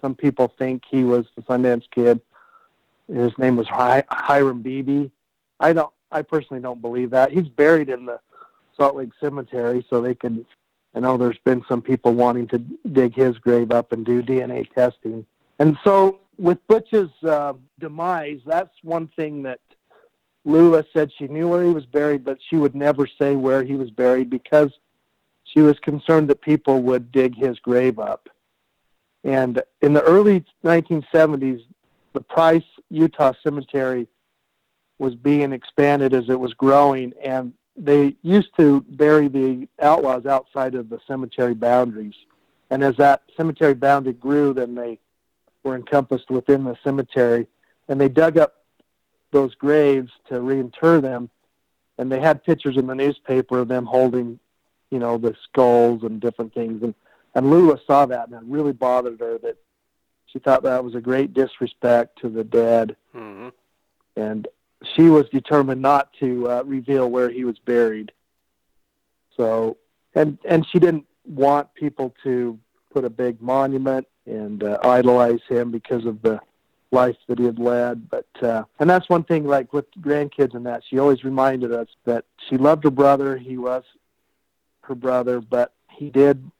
some 0.00 0.14
people 0.14 0.50
think 0.58 0.82
he 0.90 1.04
was 1.04 1.26
the 1.36 1.42
Sundance 1.42 1.84
Kid. 1.90 2.22
His 3.12 3.36
name 3.36 3.56
was 3.56 3.68
Hi- 3.68 4.04
Hiram 4.08 4.62
Beebe. 4.62 5.10
I 5.60 5.74
don't. 5.74 5.92
I 6.10 6.22
personally 6.22 6.62
don't 6.62 6.80
believe 6.80 7.10
that. 7.10 7.32
He's 7.32 7.48
buried 7.48 7.90
in 7.90 8.06
the 8.06 8.18
Salt 8.78 8.96
Lake 8.96 9.10
Cemetery, 9.20 9.84
so 9.90 10.00
they 10.00 10.14
can. 10.14 10.46
I 10.96 11.00
know 11.00 11.18
there's 11.18 11.38
been 11.44 11.62
some 11.68 11.82
people 11.82 12.14
wanting 12.14 12.48
to 12.48 12.58
dig 12.90 13.14
his 13.14 13.36
grave 13.36 13.70
up 13.70 13.92
and 13.92 14.04
do 14.04 14.22
DNA 14.22 14.72
testing. 14.72 15.26
And 15.58 15.76
so, 15.84 16.20
with 16.38 16.58
Butch's 16.68 17.10
uh, 17.22 17.52
demise, 17.78 18.40
that's 18.46 18.74
one 18.82 19.08
thing 19.08 19.42
that 19.42 19.60
Lula 20.46 20.84
said 20.94 21.10
she 21.18 21.28
knew 21.28 21.48
where 21.48 21.62
he 21.64 21.72
was 21.72 21.84
buried, 21.84 22.24
but 22.24 22.38
she 22.48 22.56
would 22.56 22.74
never 22.74 23.06
say 23.06 23.36
where 23.36 23.62
he 23.62 23.74
was 23.74 23.90
buried 23.90 24.30
because 24.30 24.70
she 25.44 25.60
was 25.60 25.78
concerned 25.80 26.28
that 26.30 26.40
people 26.40 26.82
would 26.82 27.12
dig 27.12 27.36
his 27.36 27.58
grave 27.58 27.98
up. 27.98 28.28
And 29.22 29.62
in 29.82 29.92
the 29.92 30.02
early 30.02 30.44
1970s, 30.64 31.62
the 32.14 32.20
Price 32.20 32.64
Utah 32.88 33.32
Cemetery 33.42 34.08
was 34.98 35.14
being 35.14 35.52
expanded 35.52 36.14
as 36.14 36.30
it 36.30 36.40
was 36.40 36.54
growing, 36.54 37.12
and 37.22 37.52
they 37.76 38.16
used 38.22 38.56
to 38.56 38.80
bury 38.88 39.28
the 39.28 39.68
outlaws 39.80 40.26
outside 40.26 40.74
of 40.74 40.88
the 40.88 40.98
cemetery 41.06 41.54
boundaries. 41.54 42.14
And 42.70 42.82
as 42.82 42.96
that 42.96 43.22
cemetery 43.36 43.74
boundary 43.74 44.14
grew, 44.14 44.54
then 44.54 44.74
they 44.74 44.98
were 45.62 45.76
encompassed 45.76 46.30
within 46.30 46.64
the 46.64 46.76
cemetery, 46.82 47.46
and 47.88 48.00
they 48.00 48.08
dug 48.08 48.38
up 48.38 48.54
those 49.30 49.54
graves 49.54 50.12
to 50.28 50.40
reinter 50.40 51.00
them. 51.00 51.28
And 51.98 52.10
they 52.10 52.20
had 52.20 52.44
pictures 52.44 52.76
in 52.76 52.86
the 52.86 52.94
newspaper 52.94 53.58
of 53.58 53.68
them 53.68 53.86
holding, 53.86 54.38
you 54.90 54.98
know, 54.98 55.16
the 55.16 55.34
skulls 55.44 56.02
and 56.02 56.20
different 56.20 56.52
things. 56.54 56.82
And 56.82 56.94
and 57.36 57.50
Lula 57.50 57.78
saw 57.86 58.06
that, 58.06 58.28
and 58.28 58.34
it 58.34 58.42
really 58.46 58.72
bothered 58.72 59.20
her 59.20 59.36
that 59.38 59.58
she 60.24 60.38
thought 60.38 60.62
that 60.62 60.82
was 60.82 60.94
a 60.94 61.02
great 61.02 61.34
disrespect 61.34 62.18
to 62.20 62.30
the 62.30 62.42
dead, 62.42 62.96
mm-hmm. 63.14 63.48
and 64.16 64.48
she 64.94 65.04
was 65.04 65.28
determined 65.30 65.80
not 65.80 66.12
to 66.20 66.48
uh, 66.48 66.62
reveal 66.64 67.10
where 67.10 67.30
he 67.30 67.44
was 67.44 67.58
buried. 67.58 68.12
So, 69.36 69.76
and 70.14 70.38
and 70.44 70.66
she 70.66 70.78
didn't 70.78 71.06
want 71.24 71.72
people 71.74 72.14
to 72.24 72.58
put 72.92 73.04
a 73.04 73.10
big 73.10 73.40
monument 73.42 74.06
and 74.26 74.62
uh, 74.62 74.78
idolize 74.82 75.40
him 75.48 75.70
because 75.70 76.04
of 76.04 76.22
the 76.22 76.40
life 76.90 77.16
that 77.28 77.38
he 77.38 77.44
had 77.44 77.58
led. 77.58 78.08
But 78.08 78.26
uh, 78.42 78.64
and 78.78 78.88
that's 78.88 79.08
one 79.08 79.24
thing, 79.24 79.46
like 79.46 79.72
with 79.72 79.86
grandkids 80.00 80.54
and 80.54 80.66
that, 80.66 80.82
she 80.88 80.98
always 80.98 81.24
reminded 81.24 81.72
us 81.72 81.88
that 82.04 82.24
she 82.48 82.56
loved 82.56 82.84
her 82.84 82.90
brother. 82.90 83.36
He 83.36 83.58
was 83.58 83.84
her 84.82 84.94
brother, 84.94 85.40
but 85.40 85.72
he 85.90 86.10
did 86.10 86.50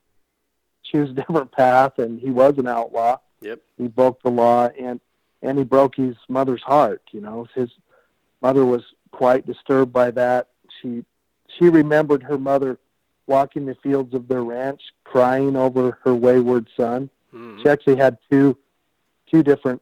choose 0.83 1.09
a 1.11 1.13
different 1.13 1.51
path, 1.51 1.99
and 1.99 2.19
he 2.19 2.29
was 2.29 2.57
an 2.57 2.67
outlaw. 2.67 3.17
Yep. 3.41 3.61
He 3.77 3.87
broke 3.87 4.21
the 4.23 4.31
law 4.31 4.69
and 4.79 4.99
and 5.43 5.57
he 5.57 5.63
broke 5.63 5.95
his 5.95 6.15
mother's 6.27 6.63
heart. 6.63 7.01
You 7.11 7.21
know, 7.21 7.47
his 7.53 7.69
mother 8.41 8.65
was 8.65 8.83
quite 9.11 9.45
disturbed 9.45 9.93
by 9.93 10.11
that. 10.11 10.49
She 10.81 11.03
she 11.57 11.69
remembered 11.69 12.23
her 12.23 12.37
mother 12.37 12.77
walking 13.25 13.65
the 13.65 13.75
fields 13.75 14.13
of 14.13 14.27
their 14.27 14.43
ranch, 14.43 14.81
crying 15.03 15.55
over 15.55 15.97
her 16.03 16.15
wayward 16.15 16.67
son. 16.75 17.09
Mm-hmm. 17.33 17.61
She 17.61 17.69
actually 17.69 17.97
had 17.97 18.17
two 18.29 18.57
two 19.31 19.43
different 19.43 19.81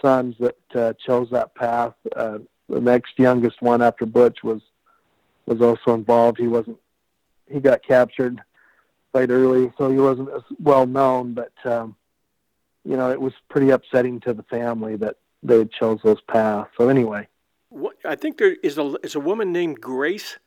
sons 0.00 0.36
that 0.38 0.56
uh, 0.74 0.92
chose 1.04 1.28
that 1.30 1.54
path. 1.54 1.94
Uh, 2.14 2.38
the 2.68 2.80
next 2.80 3.18
youngest 3.18 3.60
one 3.60 3.82
after 3.82 4.06
Butch 4.06 4.42
was 4.42 4.62
was 5.46 5.60
also 5.60 5.94
involved. 5.94 6.38
He 6.38 6.48
wasn't 6.48 6.78
he 7.50 7.60
got 7.60 7.82
captured 7.82 8.40
quite 9.12 9.30
early, 9.30 9.72
so 9.76 9.90
he 9.90 9.98
wasn't 9.98 10.30
as 10.30 10.42
well 10.58 10.86
known. 10.86 11.34
But 11.34 11.52
um, 11.64 11.96
you 12.84 12.96
know, 12.96 13.10
it 13.10 13.20
was 13.20 13.32
pretty 13.48 13.70
upsetting 13.70 14.20
to 14.20 14.34
the 14.34 14.42
family 14.44 14.96
that 14.96 15.16
they 15.42 15.58
had 15.58 15.72
chose 15.72 16.00
those 16.02 16.20
paths. 16.22 16.70
So 16.78 16.88
anyway, 16.88 17.28
I 18.04 18.16
think 18.16 18.38
there 18.38 18.56
is 18.62 18.78
a 18.78 18.96
is 19.02 19.14
a 19.14 19.20
woman 19.20 19.52
named 19.52 19.80
Grace 19.80 20.38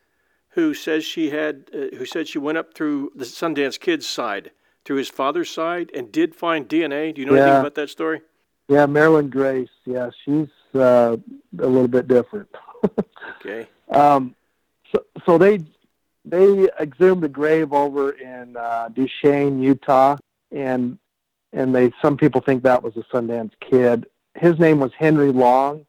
who 0.50 0.74
says 0.74 1.04
she 1.04 1.30
had 1.30 1.70
uh, 1.74 1.96
who 1.96 2.06
said 2.06 2.28
she 2.28 2.40
went 2.40 2.58
up 2.58 2.74
through 2.74 3.12
the 3.16 3.26
Sundance 3.26 3.80
Kids 3.80 4.08
side 4.08 4.52
through 4.86 4.98
his 4.98 5.10
father's 5.10 5.50
side 5.50 5.92
and 5.94 6.12
did 6.12 6.36
find 6.36 6.70
DNA. 6.70 7.14
Do 7.14 7.22
you 7.22 7.28
know 7.28 7.36
yeah. 7.36 7.42
anything 7.42 7.60
about 7.60 7.76
that 7.76 7.90
story? 7.90 8.22
Yeah, 8.68 8.86
Marilyn 8.86 9.30
Grace. 9.30 9.70
Yeah, 9.86 10.10
she's 10.24 10.48
uh, 10.74 11.18
a 11.60 11.68
little 11.68 11.88
bit 11.88 12.08
different. 12.08 12.50
okay. 13.40 13.68
Um, 13.90 14.36
so, 14.92 15.06
so 15.26 15.38
they 15.38 15.60
they 16.24 16.68
exhumed 16.80 17.24
a 17.24 17.30
grave 17.30 17.74
over 17.74 18.12
in 18.12 18.56
uh, 18.58 18.90
Duchesne, 18.94 19.62
Utah, 19.62 20.18
and 20.52 20.98
and 21.54 21.76
they 21.76 21.92
some 22.02 22.18
people 22.18 22.42
think 22.42 22.64
that 22.64 22.82
was 22.82 22.96
a 22.98 23.04
Sundance 23.14 23.52
Kid. 23.60 24.08
His 24.36 24.60
name 24.60 24.80
was 24.80 24.92
Henry 24.98 25.32
Long, 25.32 25.86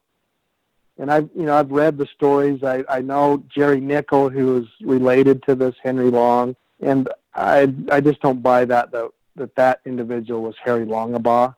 and 0.97 1.11
I've 1.11 1.29
you 1.35 1.43
know 1.43 1.55
I've 1.55 1.71
read 1.71 1.97
the 1.97 2.07
stories. 2.07 2.63
I 2.63 2.83
I 2.89 3.01
know 3.01 3.43
Jerry 3.49 3.79
Nickel, 3.79 4.29
who 4.29 4.57
is 4.57 4.67
related 4.81 5.43
to 5.43 5.55
this 5.55 5.75
Henry 5.83 6.09
Long, 6.09 6.55
and 6.79 7.09
I 7.33 7.73
I 7.91 8.01
just 8.01 8.21
don't 8.21 8.41
buy 8.41 8.65
that 8.65 8.91
that 8.91 9.11
that, 9.35 9.55
that 9.55 9.81
individual 9.85 10.41
was 10.41 10.55
Harry 10.63 10.85
Longabaugh. 10.85 11.55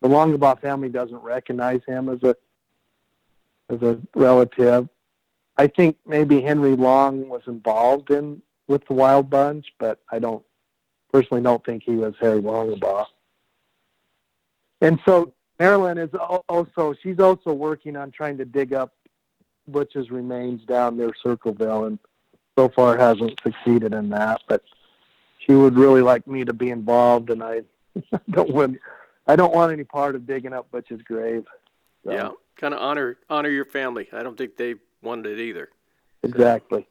The 0.00 0.08
Longabaugh 0.08 0.60
family 0.60 0.88
doesn't 0.88 1.22
recognize 1.22 1.80
him 1.86 2.08
as 2.08 2.22
a 2.22 2.36
as 3.70 3.82
a 3.82 3.98
relative. 4.14 4.88
I 5.56 5.66
think 5.66 5.96
maybe 6.06 6.40
Henry 6.40 6.76
Long 6.76 7.28
was 7.28 7.42
involved 7.46 8.10
in 8.10 8.42
with 8.68 8.86
the 8.86 8.94
Wild 8.94 9.30
Bunch, 9.30 9.66
but 9.78 10.00
I 10.10 10.18
don't 10.18 10.42
personally 11.12 11.42
don't 11.42 11.64
think 11.64 11.82
he 11.84 11.94
was 11.94 12.14
Harry 12.20 12.40
Longabaugh. 12.40 13.06
And 14.80 14.98
so 15.04 15.32
Marilyn 15.62 15.96
is 15.96 16.10
also 16.48 16.92
she's 17.00 17.20
also 17.20 17.52
working 17.52 17.94
on 17.94 18.10
trying 18.10 18.36
to 18.38 18.44
dig 18.44 18.72
up 18.72 18.92
Butch's 19.68 20.10
remains 20.10 20.64
down 20.64 20.96
near 20.96 21.12
Circleville, 21.22 21.84
and 21.84 22.00
so 22.58 22.68
far 22.68 22.98
hasn't 22.98 23.40
succeeded 23.44 23.94
in 23.94 24.10
that. 24.10 24.40
But 24.48 24.64
she 25.38 25.52
would 25.52 25.76
really 25.76 26.02
like 26.02 26.26
me 26.26 26.44
to 26.44 26.52
be 26.52 26.70
involved, 26.70 27.30
and 27.30 27.44
I 27.44 27.60
don't 28.30 28.50
want 28.50 28.80
I 29.28 29.36
don't 29.36 29.54
want 29.54 29.72
any 29.72 29.84
part 29.84 30.16
of 30.16 30.26
digging 30.26 30.52
up 30.52 30.68
Butch's 30.72 31.00
grave. 31.02 31.44
So. 32.04 32.10
Yeah, 32.10 32.30
kind 32.56 32.74
of 32.74 32.80
honor 32.80 33.18
honor 33.30 33.50
your 33.50 33.64
family. 33.64 34.08
I 34.12 34.24
don't 34.24 34.36
think 34.36 34.56
they 34.56 34.74
wanted 35.00 35.38
it 35.38 35.42
either. 35.42 35.68
Exactly. 36.24 36.88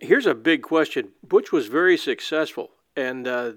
Here's 0.00 0.26
a 0.26 0.34
big 0.34 0.62
question. 0.62 1.10
Butch 1.22 1.52
was 1.52 1.68
very 1.68 1.96
successful, 1.96 2.70
and 2.96 3.28
uh, 3.28 3.52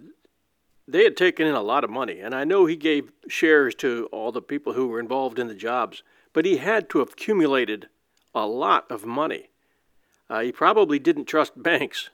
they 0.88 1.04
had 1.04 1.18
taken 1.18 1.48
in 1.48 1.56
a 1.56 1.62
lot 1.62 1.84
of 1.84 1.90
money. 1.90 2.20
And 2.20 2.34
I 2.34 2.44
know 2.44 2.66
he 2.66 2.76
gave 2.76 3.12
shares 3.28 3.76
to 3.76 4.08
all 4.12 4.32
the 4.32 4.42
people 4.42 4.74
who 4.74 4.88
were 4.88 5.00
involved 5.00 5.40
in 5.40 5.48
the 5.48 5.56
jobs, 5.56 6.04
but 6.34 6.46
he 6.46 6.58
had 6.58 6.90
to 6.90 7.00
have 7.00 7.14
accumulated 7.14 7.88
a 8.36 8.46
lot 8.46 8.90
of 8.92 9.06
money. 9.06 9.50
Uh, 10.30 10.42
he 10.42 10.52
probably 10.52 11.00
didn't 11.00 11.26
trust 11.26 11.62
banks. 11.62 12.10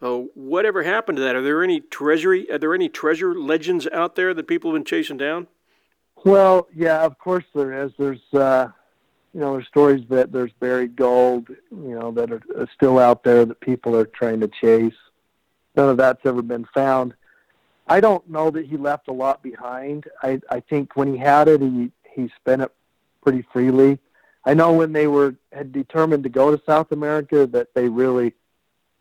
So, 0.00 0.30
whatever 0.34 0.84
happened 0.84 1.16
to 1.16 1.22
that? 1.22 1.34
Are 1.34 1.42
there 1.42 1.62
any 1.62 1.80
treasury? 1.80 2.50
Are 2.50 2.58
there 2.58 2.74
any 2.74 2.88
treasure 2.88 3.34
legends 3.34 3.88
out 3.92 4.14
there 4.14 4.32
that 4.32 4.46
people 4.46 4.70
have 4.70 4.76
been 4.76 4.84
chasing 4.84 5.16
down? 5.16 5.48
Well, 6.24 6.68
yeah, 6.74 7.02
of 7.04 7.18
course 7.18 7.44
there 7.52 7.84
is. 7.84 7.92
There's 7.98 8.22
uh, 8.32 8.68
you 9.34 9.40
know, 9.40 9.52
there's 9.52 9.66
stories 9.66 10.04
that 10.08 10.32
there's 10.32 10.52
buried 10.58 10.96
gold, 10.96 11.48
you 11.70 11.98
know, 11.98 12.10
that 12.12 12.32
are, 12.32 12.68
still 12.74 12.98
out 12.98 13.24
there 13.24 13.44
that 13.44 13.60
people 13.60 13.94
are 13.94 14.06
trying 14.06 14.40
to 14.40 14.48
chase. 14.48 14.94
None 15.76 15.90
of 15.90 15.96
that's 15.96 16.24
ever 16.24 16.42
been 16.42 16.66
found. 16.74 17.14
I 17.88 18.00
don't 18.00 18.28
know 18.28 18.50
that 18.50 18.66
he 18.66 18.76
left 18.76 19.08
a 19.08 19.12
lot 19.12 19.42
behind. 19.42 20.04
I 20.22 20.40
I 20.50 20.60
think 20.60 20.96
when 20.96 21.12
he 21.12 21.18
had 21.18 21.48
it, 21.48 21.60
he 21.60 21.90
he 22.14 22.30
spent 22.36 22.62
it 22.62 22.72
pretty 23.22 23.42
freely. 23.52 23.98
I 24.44 24.54
know 24.54 24.72
when 24.72 24.92
they 24.92 25.06
were 25.06 25.34
had 25.52 25.72
determined 25.72 26.22
to 26.24 26.28
go 26.28 26.54
to 26.54 26.62
South 26.64 26.92
America 26.92 27.46
that 27.46 27.74
they 27.74 27.88
really 27.88 28.34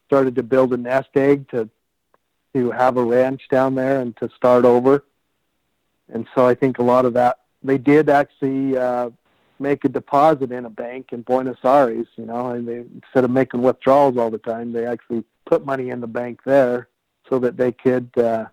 started 0.08 0.36
to 0.36 0.44
build 0.44 0.74
a 0.74 0.78
nest 0.78 1.10
egg 1.16 1.50
to 1.50 1.70
to 2.54 2.72
have 2.72 2.98
a 2.98 3.04
ranch 3.04 3.44
down 3.50 3.76
there 3.76 4.00
and 4.02 4.16
to 4.18 4.30
start 4.36 4.66
over. 4.66 5.04
And 6.12 6.26
so 6.34 6.48
I 6.48 6.56
think 6.56 6.80
a 6.80 6.84
lot 6.84 7.06
of 7.06 7.14
that 7.14 7.40
they 7.64 7.78
did 7.78 8.10
actually 8.10 8.78
uh, 8.78 9.10
make 9.60 9.84
a 9.84 9.90
deposit 9.90 10.52
in 10.52 10.66
a 10.66 10.70
bank 10.70 11.08
in 11.12 11.22
Buenos 11.22 11.58
Aires. 11.64 12.08
You 12.16 12.26
know, 12.26 12.52
and 12.52 12.68
they 12.68 12.86
instead 12.96 13.26
of 13.26 13.32
making 13.32 13.62
withdrawals 13.62 14.18
all 14.18 14.32
the 14.32 14.38
time, 14.38 14.72
they 14.72 14.86
actually 14.86 15.24
put 15.46 15.66
money 15.66 15.90
in 15.90 16.00
the 16.00 16.08
bank 16.08 16.42
there 16.46 16.88
so 17.30 17.40
that 17.40 17.58
they 17.58 17.72
could 17.72 18.10
uh, 18.18 18.46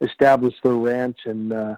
establish 0.00 0.54
their 0.62 0.74
ranch 0.74 1.18
in 1.26 1.52
uh, 1.52 1.76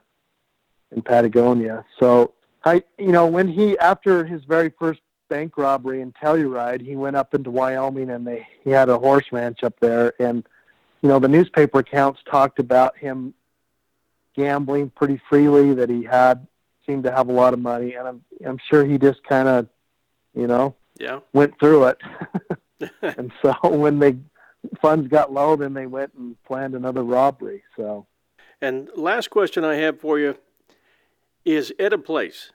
in 0.93 1.03
Patagonia. 1.03 1.85
So 1.99 2.35
I, 2.65 2.83
you 2.99 3.13
know, 3.13 3.27
when 3.27 3.49
he 3.49 3.79
after 3.79 4.25
his 4.25 4.45
very 4.45 4.71
first 4.79 5.01
bank 5.29 5.57
robbery 5.57 6.01
in 6.01 6.13
Telluride, 6.13 6.81
he 6.81 6.97
went 6.97 7.17
up 7.17 7.35
into 7.35 7.51
Wyoming 7.51 8.11
and 8.11 8.27
they 8.27 8.47
he 8.63 8.71
had 8.71 8.89
a 8.89 8.99
horse 8.99 9.27
ranch 9.33 9.63
up 9.63 9.79
there, 9.81 10.15
and 10.21 10.47
you 11.03 11.09
know 11.09 11.19
the 11.19 11.29
newspaper 11.29 11.81
accounts 11.81 12.21
talked 12.31 12.59
about 12.59 12.97
him 12.97 13.35
gambling 14.35 14.91
pretty 14.91 15.21
freely, 15.29 15.75
that 15.75 15.89
he 15.89 16.05
had 16.05 16.47
seemed 16.87 17.05
to 17.05 17.13
have 17.13 17.29
a 17.29 17.33
lot 17.33 17.53
of 17.53 17.61
money, 17.61 17.95
and 17.95 18.07
I'm 18.07 18.25
I'm 18.47 18.59
sure 18.71 18.85
he 18.85 18.99
just 18.99 19.23
kind 19.25 19.49
of, 19.49 19.69
you 20.35 20.47
know, 20.47 20.75
yeah, 20.99 21.21
went 21.33 21.59
through 21.59 21.85
it. 21.87 21.99
and 23.03 23.31
so 23.43 23.55
when 23.65 23.99
they 23.99 24.17
funds 24.81 25.09
got 25.09 25.33
low, 25.33 25.57
then 25.57 25.75
they 25.75 25.87
went 25.87 26.13
and 26.15 26.43
planned 26.45 26.75
another 26.75 27.03
robbery. 27.03 27.63
So. 27.77 28.07
And 28.61 28.91
last 28.95 29.31
question 29.31 29.65
I 29.65 29.77
have 29.77 30.01
for 30.01 30.19
you 30.19 30.37
is 31.45 31.73
Etta 31.79 31.99
Place. 31.99 32.53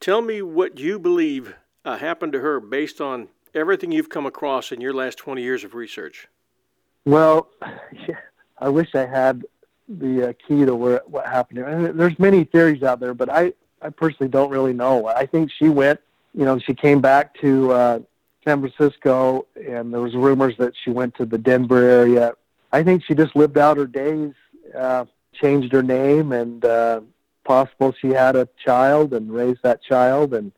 Tell 0.00 0.20
me 0.20 0.42
what 0.42 0.78
you 0.78 0.98
believe 0.98 1.54
uh, 1.84 1.98
happened 1.98 2.32
to 2.32 2.40
her 2.40 2.60
based 2.60 3.00
on 3.00 3.28
everything 3.54 3.92
you've 3.92 4.08
come 4.08 4.26
across 4.26 4.72
in 4.72 4.80
your 4.80 4.92
last 4.92 5.18
20 5.18 5.42
years 5.42 5.64
of 5.64 5.74
research. 5.74 6.28
Well, 7.04 7.48
I 8.58 8.68
wish 8.68 8.94
I 8.94 9.06
had 9.06 9.44
the 9.88 10.30
uh, 10.30 10.32
key 10.46 10.64
to 10.64 10.74
where 10.74 11.02
what 11.06 11.26
happened. 11.26 11.60
And 11.60 11.98
there's 11.98 12.18
many 12.18 12.44
theories 12.44 12.82
out 12.82 13.00
there, 13.00 13.14
but 13.14 13.30
I 13.30 13.52
I 13.82 13.90
personally 13.90 14.30
don't 14.30 14.50
really 14.50 14.72
know. 14.72 15.06
I 15.06 15.26
think 15.26 15.50
she 15.56 15.68
went, 15.68 16.00
you 16.34 16.44
know, 16.44 16.58
she 16.58 16.74
came 16.74 17.00
back 17.00 17.38
to 17.40 17.70
uh, 17.72 17.98
San 18.44 18.60
Francisco, 18.60 19.46
and 19.54 19.92
there 19.92 20.00
was 20.00 20.14
rumors 20.14 20.56
that 20.58 20.72
she 20.82 20.90
went 20.90 21.14
to 21.16 21.26
the 21.26 21.38
Denver 21.38 21.82
area. 21.82 22.32
I 22.72 22.82
think 22.82 23.04
she 23.04 23.14
just 23.14 23.36
lived 23.36 23.58
out 23.58 23.76
her 23.76 23.86
days, 23.86 24.32
uh, 24.76 25.04
changed 25.40 25.72
her 25.72 25.82
name, 25.82 26.32
and 26.32 26.64
uh, 26.64 27.00
possible 27.44 27.94
she 28.00 28.08
had 28.08 28.36
a 28.36 28.48
child 28.64 29.12
and 29.14 29.32
raised 29.32 29.62
that 29.62 29.82
child, 29.82 30.34
and 30.34 30.52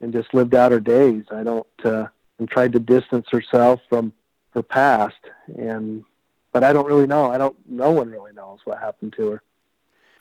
and 0.00 0.12
just 0.12 0.34
lived 0.34 0.54
out 0.54 0.72
her 0.72 0.80
days. 0.80 1.24
I 1.30 1.42
don't 1.42 1.66
uh, 1.84 2.06
and 2.38 2.48
tried 2.48 2.72
to 2.72 2.80
distance 2.80 3.26
herself 3.30 3.80
from 3.88 4.12
her 4.50 4.62
past, 4.62 5.20
and 5.56 6.04
but 6.52 6.64
I 6.64 6.72
don't 6.72 6.86
really 6.86 7.06
know. 7.06 7.30
I 7.30 7.38
don't. 7.38 7.56
No 7.68 7.90
one 7.90 8.10
really 8.10 8.32
knows 8.32 8.60
what 8.64 8.78
happened 8.78 9.14
to 9.16 9.30
her. 9.30 9.42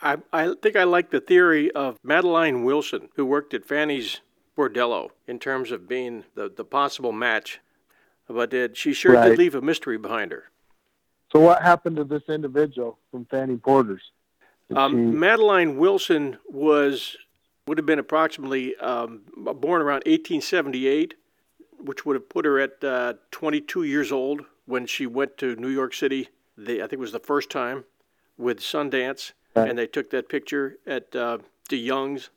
I, 0.02 0.18
I 0.34 0.56
think 0.62 0.76
I 0.76 0.84
like 0.84 1.12
the 1.12 1.22
theory 1.22 1.70
of 1.72 2.00
Madeline 2.04 2.64
Wilson, 2.64 3.10
who 3.16 3.26
worked 3.26 3.54
at 3.54 3.66
Fanny's 3.66 4.22
Bordello, 4.58 5.12
in 5.28 5.38
terms 5.38 5.72
of 5.72 5.88
being 5.88 6.24
the, 6.34 6.50
the 6.50 6.66
possible 6.66 7.12
match. 7.12 7.60
But 8.28 8.50
did 8.50 8.78
she 8.78 8.94
sure 8.94 9.14
right. 9.14 9.30
did 9.30 9.38
leave 9.38 9.56
a 9.56 9.62
mystery 9.62 9.98
behind 9.98 10.32
her. 10.32 10.46
So 11.32 11.40
what 11.40 11.62
happened 11.62 11.96
to 11.98 12.04
this 12.04 12.24
individual 12.28 12.98
from 13.10 13.26
Fanny 13.26 13.58
Porter's? 13.58 14.12
Um, 14.76 14.92
she... 14.92 14.98
Madeline 14.98 15.78
Wilson 15.78 16.38
was 16.50 17.18
would 17.68 17.78
have 17.78 17.86
been 17.86 18.00
approximately 18.00 18.76
um, 18.78 19.22
born 19.36 19.82
around 19.82 20.04
1878, 20.06 21.14
which 21.78 22.06
would 22.06 22.16
have 22.16 22.28
put 22.28 22.44
her 22.44 22.60
at 22.60 22.84
uh, 22.84 23.14
22 23.30 23.84
years 23.84 24.12
old 24.12 24.42
when 24.66 24.86
she 24.86 25.06
went 25.06 25.38
to 25.38 25.56
New 25.56 25.70
York 25.70 25.94
City. 25.94 26.30
They, 26.58 26.78
I 26.78 26.82
think 26.82 26.94
it 26.94 27.00
was 27.00 27.12
the 27.12 27.20
first 27.20 27.50
time 27.50 27.86
with 28.38 28.60
Sundance, 28.60 29.32
right. 29.56 29.70
and 29.70 29.78
they 29.78 29.88
took 29.88 30.10
that 30.10 30.28
picture 30.28 30.78
at 30.88 31.16
uh, 31.16 31.38
DeYoung's 31.70 32.30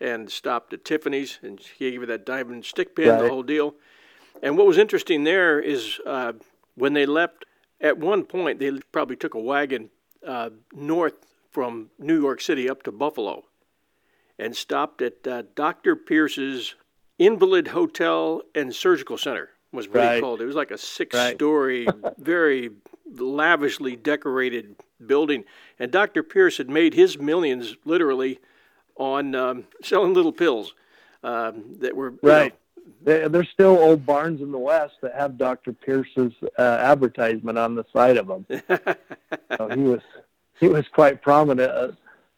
and 0.00 0.30
stopped 0.30 0.72
at 0.72 0.84
Tiffany's, 0.84 1.38
and 1.42 1.60
she 1.60 1.90
gave 1.90 2.00
her 2.00 2.06
that 2.06 2.24
diamond 2.24 2.64
stick 2.64 2.96
pin, 2.96 3.10
right. 3.10 3.22
the 3.22 3.28
whole 3.28 3.42
deal. 3.42 3.74
And 4.42 4.56
what 4.56 4.66
was 4.66 4.78
interesting 4.78 5.24
there 5.24 5.60
is 5.60 6.00
uh, 6.06 6.32
when 6.74 6.94
they 6.94 7.04
left, 7.04 7.44
at 7.80 7.98
one 7.98 8.24
point 8.24 8.58
they 8.58 8.70
probably 8.92 9.16
took 9.16 9.34
a 9.34 9.40
wagon 9.40 9.90
uh, 10.26 10.50
north 10.72 11.14
from 11.50 11.90
New 11.98 12.20
York 12.20 12.40
City 12.40 12.68
up 12.68 12.82
to 12.84 12.92
Buffalo, 12.92 13.44
and 14.38 14.56
stopped 14.56 15.02
at 15.02 15.26
uh, 15.26 15.42
Dr. 15.54 15.96
Pierce's 15.96 16.74
Invalid 17.18 17.68
Hotel 17.68 18.42
and 18.54 18.74
Surgical 18.74 19.18
Center 19.18 19.50
was 19.72 19.88
what 19.88 19.96
right. 19.96 20.14
he 20.16 20.20
called 20.20 20.40
it. 20.40 20.44
It 20.44 20.46
was 20.46 20.56
like 20.56 20.70
a 20.70 20.78
six-story, 20.78 21.86
right. 21.86 22.14
very 22.18 22.70
lavishly 23.12 23.96
decorated 23.96 24.76
building. 25.04 25.44
And 25.78 25.90
Dr. 25.90 26.22
Pierce 26.22 26.58
had 26.58 26.68
made 26.68 26.94
his 26.94 27.18
millions 27.18 27.76
literally 27.84 28.40
on 28.96 29.34
um, 29.34 29.64
selling 29.82 30.14
little 30.14 30.32
pills 30.32 30.74
um, 31.22 31.76
that 31.78 31.94
were 31.94 32.14
right. 32.22 32.54
There's 33.02 33.48
still 33.52 33.78
old 33.78 34.04
barns 34.04 34.40
in 34.40 34.52
the 34.52 34.58
West 34.58 34.94
that 35.02 35.14
have 35.14 35.38
Dr. 35.38 35.72
Pierce's 35.72 36.32
uh, 36.58 36.62
advertisement 36.62 37.58
on 37.58 37.74
the 37.74 37.84
side 37.92 38.16
of 38.16 38.26
them. 38.26 38.46
so 39.56 39.68
he 39.68 39.80
was 39.80 40.00
he 40.58 40.68
was 40.68 40.86
quite 40.88 41.22
prominent 41.22 41.70
uh, 41.70 41.92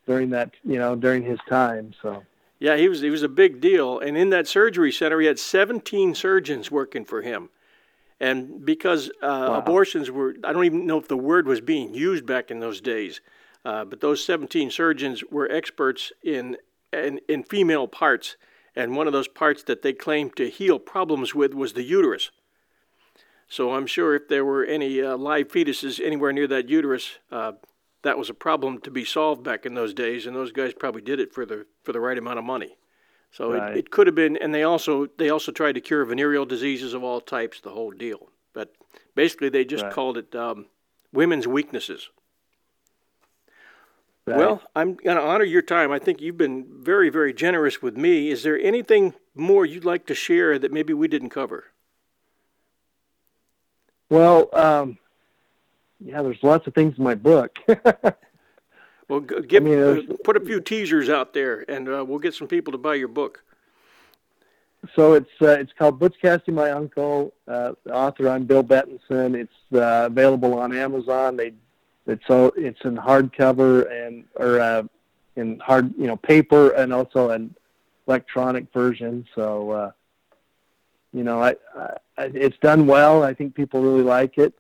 during 0.07 0.31
that 0.31 0.53
you 0.65 0.79
know 0.79 0.97
during 0.97 1.23
his 1.23 1.39
time. 1.49 1.93
So 2.03 2.23
yeah, 2.63 2.77
he 2.77 2.89
was 2.89 3.01
he 3.01 3.11
was 3.11 3.25
a 3.25 3.29
big 3.29 3.61
deal, 3.61 3.99
and 3.99 4.17
in 4.17 4.31
that 4.31 4.47
surgery 4.47 4.93
center, 4.93 5.21
he 5.21 5.27
had 5.27 5.41
17 5.41 6.15
surgeons 6.15 6.71
working 6.71 7.05
for 7.05 7.21
him, 7.21 7.51
And 8.21 8.65
because 8.65 9.09
uh, 9.21 9.51
wow. 9.51 9.55
abortions 9.59 10.13
were, 10.13 10.37
I 10.45 10.53
don't 10.53 10.65
even 10.65 10.87
know 10.87 10.97
if 10.97 11.09
the 11.09 11.17
word 11.17 11.49
was 11.49 11.61
being 11.61 11.93
used 11.93 12.25
back 12.25 12.53
in 12.53 12.61
those 12.61 12.81
days, 12.81 13.21
uh, 13.65 13.85
but 13.85 14.01
those 14.01 14.25
17 14.25 14.71
surgeons 14.71 15.25
were 15.29 15.51
experts 15.51 16.13
in, 16.23 16.57
in, 16.93 17.21
in 17.29 17.43
female 17.43 17.89
parts. 17.89 18.37
And 18.75 18.97
one 18.97 19.07
of 19.07 19.13
those 19.13 19.29
parts 19.29 19.63
that 19.65 19.83
they 19.83 19.93
claimed 19.93 20.37
to 20.37 20.49
heal 20.49 20.79
problems 20.79 21.35
with 21.35 21.55
was 21.55 21.75
the 21.75 21.83
uterus. 21.83 22.31
So 23.49 23.75
I'm 23.75 23.87
sure 23.87 24.15
if 24.15 24.29
there 24.29 24.47
were 24.47 24.65
any 24.65 25.03
uh, 25.03 25.17
live 25.17 25.49
fetuses 25.49 26.01
anywhere 26.03 26.33
near 26.33 26.47
that 26.47 26.71
uterus, 26.71 27.19
uh, 27.31 27.53
that 28.01 28.17
was 28.17 28.31
a 28.31 28.35
problem 28.35 28.81
to 28.81 28.91
be 28.91 29.05
solved 29.05 29.43
back 29.43 29.67
in 29.67 29.75
those 29.75 29.93
days, 29.93 30.27
and 30.27 30.35
those 30.35 30.53
guys 30.53 30.73
probably 30.73 31.03
did 31.03 31.21
it 31.21 31.33
for 31.35 31.45
the 31.45 31.67
for 31.83 31.93
the 31.93 32.01
right 32.01 32.17
amount 32.17 32.39
of 32.39 32.45
money. 32.45 32.77
So 33.31 33.53
right. 33.53 33.73
it, 33.73 33.79
it 33.79 33.91
could 33.91 34.07
have 34.07 34.17
been, 34.17 34.37
and 34.37 34.55
they 34.55 34.63
also 34.63 35.07
they 35.19 35.29
also 35.29 35.53
tried 35.53 35.73
to 35.73 35.81
cure 35.81 36.05
venereal 36.05 36.47
diseases 36.47 36.95
of 36.95 37.05
all 37.05 37.21
types, 37.21 37.61
the 37.61 37.71
whole 37.71 37.91
deal. 37.91 38.29
But 38.53 38.73
basically, 39.15 39.51
they 39.51 39.65
just 39.65 39.85
right. 39.85 39.93
called 39.93 40.17
it 40.17 40.35
um, 40.35 40.67
women's 41.13 41.47
weaknesses. 41.47 42.11
Right. 44.27 44.39
Well, 44.39 44.63
I'm 44.77 44.95
going 44.95 45.17
to 45.17 45.23
honor 45.23 45.45
your 45.45 45.63
time. 45.63 45.91
I 45.91 45.99
think 45.99 46.21
you've 46.21 46.39
been 46.39 46.65
very, 46.81 47.09
very 47.09 47.33
generous 47.33 47.83
with 47.83 47.97
me. 47.97 48.31
Is 48.31 48.45
there 48.45 48.59
anything 48.59 49.15
more 49.35 49.67
you'd 49.67 49.85
like 49.85 50.07
to 50.07 50.15
share 50.15 50.59
that 50.61 50.73
maybe 50.73 50.93
we 50.93 51.09
didn't 51.09 51.31
cover? 51.31 51.65
Well, 54.09 54.49
um, 54.53 54.99
yeah, 55.99 56.23
there's 56.23 56.43
lots 56.43 56.67
of 56.69 56.75
things 56.75 56.97
in 56.99 57.03
my 57.03 57.17
book. 57.17 57.59
well, 59.09 59.21
give, 59.21 59.63
I 59.63 59.67
mean, 59.67 59.81
uh, 59.81 60.15
put 60.23 60.37
a 60.37 60.41
few 60.41 60.61
teasers 60.61 61.09
out 61.09 61.35
there, 61.35 61.65
and 61.69 61.89
uh, 61.89 62.05
we'll 62.07 62.19
get 62.21 62.35
some 62.35 62.47
people 62.47 62.73
to 62.73 62.79
buy 62.79 62.95
your 62.95 63.09
book. 63.09 63.43
So 64.95 65.15
it's 65.15 65.31
uh, 65.41 65.51
it's 65.51 65.73
called 65.73 65.99
Butch 65.99 66.17
Cassidy, 66.21 66.53
My 66.53 66.73
Uncle. 66.73 67.33
Uh, 67.47 67.73
the 67.85 67.95
author, 67.95 68.29
I'm 68.29 68.45
Bill 68.45 68.65
Betenson. 68.65 69.35
It's 69.35 69.53
uh, 69.73 70.07
available 70.07 70.59
on 70.59 70.77
Amazon. 70.77 71.37
They 71.37 71.55
it's 72.07 72.27
so 72.27 72.53
it's 72.57 72.81
in 72.85 72.97
hardcover 72.97 73.91
and 73.91 74.25
or 74.37 74.61
uh, 74.61 74.83
in 75.37 75.59
hard 75.61 75.93
you 75.97 76.07
know 76.07 76.17
paper 76.17 76.71
and 76.71 76.93
also 76.93 77.31
an 77.31 77.55
electronic 78.07 78.73
version. 78.73 79.27
So 79.35 79.71
uh, 79.71 79.91
you 81.13 81.25
know, 81.25 81.43
I, 81.43 81.55
I 81.77 81.97
it's 82.19 82.57
done 82.59 82.87
well. 82.87 83.23
I 83.23 83.35
think 83.35 83.55
people 83.55 83.83
really 83.83 84.03
like 84.03 84.39
it. 84.39 84.55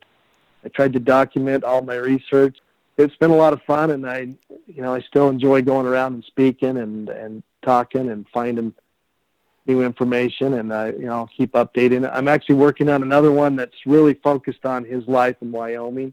I 0.64 0.68
tried 0.68 0.92
to 0.92 1.00
document 1.00 1.64
all 1.64 1.82
my 1.82 1.96
research. 1.96 2.58
It's 2.98 3.16
been 3.16 3.30
a 3.30 3.36
lot 3.36 3.52
of 3.52 3.62
fun, 3.62 3.90
and 3.90 4.08
I, 4.08 4.28
you 4.66 4.82
know, 4.82 4.94
I 4.94 5.00
still 5.00 5.28
enjoy 5.28 5.62
going 5.62 5.86
around 5.86 6.14
and 6.14 6.24
speaking 6.24 6.76
and 6.76 7.08
and 7.08 7.42
talking 7.62 8.10
and 8.10 8.26
finding 8.32 8.74
new 9.66 9.82
information, 9.82 10.54
and 10.54 10.72
I, 10.72 10.90
you 10.90 11.06
know, 11.06 11.12
I'll 11.12 11.30
keep 11.36 11.52
updating. 11.52 12.08
I'm 12.12 12.28
actually 12.28 12.56
working 12.56 12.88
on 12.88 13.02
another 13.02 13.30
one 13.30 13.56
that's 13.56 13.86
really 13.86 14.14
focused 14.14 14.66
on 14.66 14.84
his 14.84 15.06
life 15.06 15.36
in 15.40 15.52
Wyoming, 15.52 16.12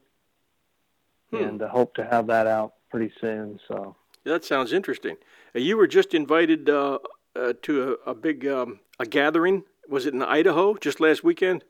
hmm. 1.31 1.37
and 1.37 1.61
I 1.61 1.67
hope 1.67 1.95
to 1.95 2.05
have 2.05 2.27
that 2.27 2.47
out 2.47 2.73
pretty 2.89 3.11
soon. 3.19 3.59
So 3.67 3.95
that 4.23 4.45
sounds 4.45 4.73
interesting. 4.73 5.17
Uh, 5.55 5.59
you 5.59 5.77
were 5.77 5.87
just 5.87 6.13
invited 6.13 6.69
uh, 6.69 6.99
uh, 7.35 7.53
to 7.63 7.97
a, 8.05 8.11
a 8.11 8.15
big 8.15 8.47
um, 8.47 8.79
a 8.99 9.05
gathering. 9.05 9.63
Was 9.87 10.05
it 10.05 10.13
in 10.13 10.21
Idaho 10.21 10.75
just 10.75 10.99
last 10.99 11.23
weekend? 11.23 11.63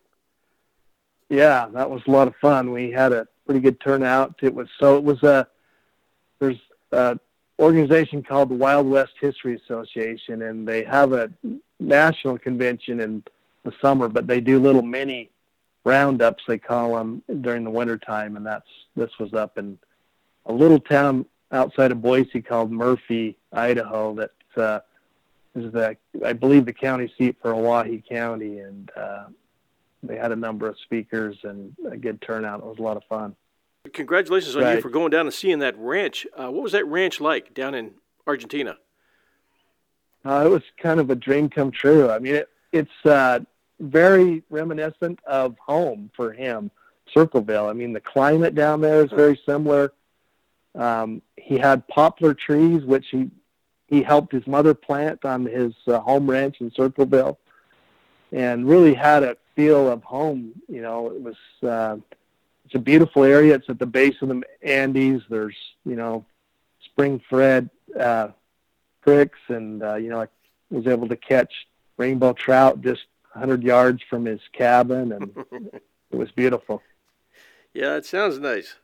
Yeah, 1.29 1.67
that 1.73 1.89
was 1.89 2.01
a 2.07 2.11
lot 2.11 2.27
of 2.27 2.35
fun. 2.37 2.71
We 2.71 2.91
had 2.91 3.13
a 3.13 3.27
pretty 3.45 3.61
good 3.61 3.79
turnout. 3.79 4.35
It 4.41 4.53
was 4.53 4.67
so 4.79 4.97
it 4.97 5.03
was 5.03 5.21
a 5.23 5.47
there's 6.39 6.59
a 6.91 7.19
organization 7.59 8.23
called 8.23 8.49
the 8.49 8.55
Wild 8.55 8.87
West 8.87 9.13
History 9.19 9.55
Association, 9.55 10.41
and 10.41 10.67
they 10.67 10.83
have 10.83 11.13
a 11.13 11.29
national 11.79 12.37
convention 12.37 12.99
in 12.99 13.23
the 13.63 13.73
summer, 13.81 14.07
but 14.07 14.27
they 14.27 14.39
do 14.39 14.59
little 14.59 14.81
mini 14.81 15.29
roundups 15.89 16.43
they 16.47 16.59
call 16.59 16.95
them 16.95 17.23
during 17.41 17.63
the 17.63 17.69
winter 17.69 17.97
time, 17.97 18.37
and 18.37 18.45
that's 18.45 18.69
this 18.95 19.09
was 19.19 19.33
up 19.33 19.57
in 19.57 19.77
a 20.45 20.53
little 20.53 20.79
town 20.79 21.25
outside 21.51 21.91
of 21.91 22.01
Boise 22.01 22.41
called 22.41 22.71
Murphy, 22.71 23.37
Idaho. 23.51 24.13
That 24.15 24.31
uh, 24.55 24.79
is 25.55 25.71
the 25.71 25.97
I 26.23 26.33
believe 26.33 26.65
the 26.65 26.73
county 26.73 27.11
seat 27.17 27.37
for 27.41 27.53
Owyhee 27.53 28.03
County, 28.07 28.59
and 28.59 28.91
uh, 28.95 29.25
they 30.03 30.15
had 30.15 30.31
a 30.31 30.35
number 30.35 30.67
of 30.67 30.77
speakers 30.79 31.37
and 31.43 31.73
a 31.91 31.97
good 31.97 32.21
turnout. 32.21 32.59
It 32.59 32.65
was 32.65 32.77
a 32.77 32.83
lot 32.83 32.97
of 32.97 33.03
fun. 33.09 33.35
Congratulations 33.93 34.55
on 34.55 34.63
right. 34.63 34.75
you 34.75 34.81
for 34.81 34.89
going 34.89 35.09
down 35.09 35.25
and 35.25 35.33
seeing 35.33 35.59
that 35.59 35.75
ranch. 35.77 36.27
Uh, 36.37 36.51
what 36.51 36.61
was 36.61 36.73
that 36.73 36.85
ranch 36.85 37.19
like 37.19 37.53
down 37.53 37.73
in 37.73 37.93
Argentina? 38.27 38.77
Uh, 40.23 40.43
it 40.45 40.49
was 40.49 40.61
kind 40.77 40.99
of 40.99 41.09
a 41.09 41.15
dream 41.15 41.49
come 41.49 41.71
true. 41.71 42.09
I 42.11 42.19
mean, 42.19 42.35
it, 42.35 42.49
it's 42.71 43.05
uh, 43.05 43.39
very 43.79 44.43
reminiscent 44.49 45.19
of 45.25 45.57
home 45.57 46.11
for 46.15 46.31
him, 46.31 46.71
Circleville. 47.13 47.67
I 47.67 47.73
mean, 47.73 47.93
the 47.93 47.99
climate 47.99 48.55
down 48.55 48.81
there 48.81 49.03
is 49.03 49.11
very 49.11 49.39
similar. 49.45 49.93
Um, 50.75 51.21
he 51.37 51.57
had 51.57 51.87
poplar 51.87 52.33
trees, 52.33 52.83
which 52.83 53.07
he 53.09 53.29
he 53.87 54.03
helped 54.03 54.31
his 54.31 54.45
mother 54.45 54.75
plant 54.75 55.25
on 55.25 55.45
his 55.45 55.73
uh, 55.87 55.99
home 55.99 56.29
ranch 56.29 56.61
in 56.61 56.71
Circleville, 56.71 57.39
and 58.31 58.67
really 58.67 58.93
had 58.93 59.23
a 59.23 59.35
feel 59.55 59.89
of 59.89 60.03
home. 60.03 60.53
You 60.67 60.81
know, 60.81 61.07
it 61.07 61.21
was 61.21 61.35
uh, 61.67 61.97
it's 62.65 62.75
a 62.75 62.79
beautiful 62.79 63.23
area. 63.23 63.55
It's 63.55 63.69
at 63.69 63.79
the 63.79 63.87
base 63.87 64.15
of 64.21 64.29
the 64.29 64.43
Andes. 64.61 65.23
There's 65.29 65.57
you 65.85 65.95
know 65.95 66.23
spring 66.85 67.21
fed 67.29 67.69
uh, 67.99 68.29
creeks, 69.01 69.39
and 69.47 69.81
uh, 69.81 69.95
you 69.95 70.09
know 70.09 70.21
I 70.21 70.27
was 70.69 70.85
able 70.85 71.07
to 71.07 71.15
catch 71.15 71.51
rainbow 71.97 72.33
trout 72.33 72.81
just 72.81 73.01
100 73.39 73.63
yards 73.63 74.01
from 74.09 74.25
his 74.25 74.41
cabin, 74.53 75.11
and 75.11 75.35
it 76.11 76.15
was 76.15 76.31
beautiful. 76.31 76.81
Yeah, 77.73 77.95
it 77.95 78.05
sounds 78.05 78.39
nice. 78.39 78.75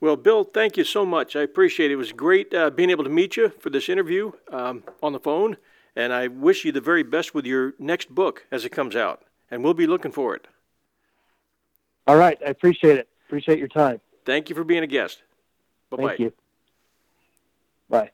Well, 0.00 0.16
Bill, 0.16 0.44
thank 0.44 0.76
you 0.76 0.84
so 0.84 1.06
much. 1.06 1.36
I 1.36 1.40
appreciate 1.40 1.90
it. 1.90 1.94
It 1.94 1.96
was 1.96 2.12
great 2.12 2.52
uh, 2.52 2.70
being 2.70 2.90
able 2.90 3.04
to 3.04 3.10
meet 3.10 3.36
you 3.36 3.48
for 3.48 3.70
this 3.70 3.88
interview 3.88 4.32
um, 4.50 4.84
on 5.02 5.12
the 5.12 5.20
phone, 5.20 5.56
and 5.94 6.12
I 6.12 6.26
wish 6.26 6.64
you 6.64 6.72
the 6.72 6.80
very 6.80 7.02
best 7.02 7.34
with 7.34 7.46
your 7.46 7.74
next 7.78 8.14
book 8.14 8.46
as 8.50 8.64
it 8.64 8.70
comes 8.70 8.94
out 8.94 9.22
and 9.50 9.62
we'll 9.62 9.74
be 9.74 9.86
looking 9.86 10.12
for 10.12 10.34
it. 10.34 10.46
All 12.06 12.16
right. 12.16 12.38
I 12.44 12.50
appreciate 12.50 12.98
it. 12.98 13.08
Appreciate 13.26 13.58
your 13.58 13.68
time. 13.68 14.00
Thank 14.24 14.48
you 14.48 14.54
for 14.56 14.64
being 14.64 14.82
a 14.82 14.86
guest. 14.86 15.22
Bye 15.90 15.96
bye. 15.96 16.06
Thank 16.08 16.20
you. 16.20 16.32
Bye. 17.88 18.10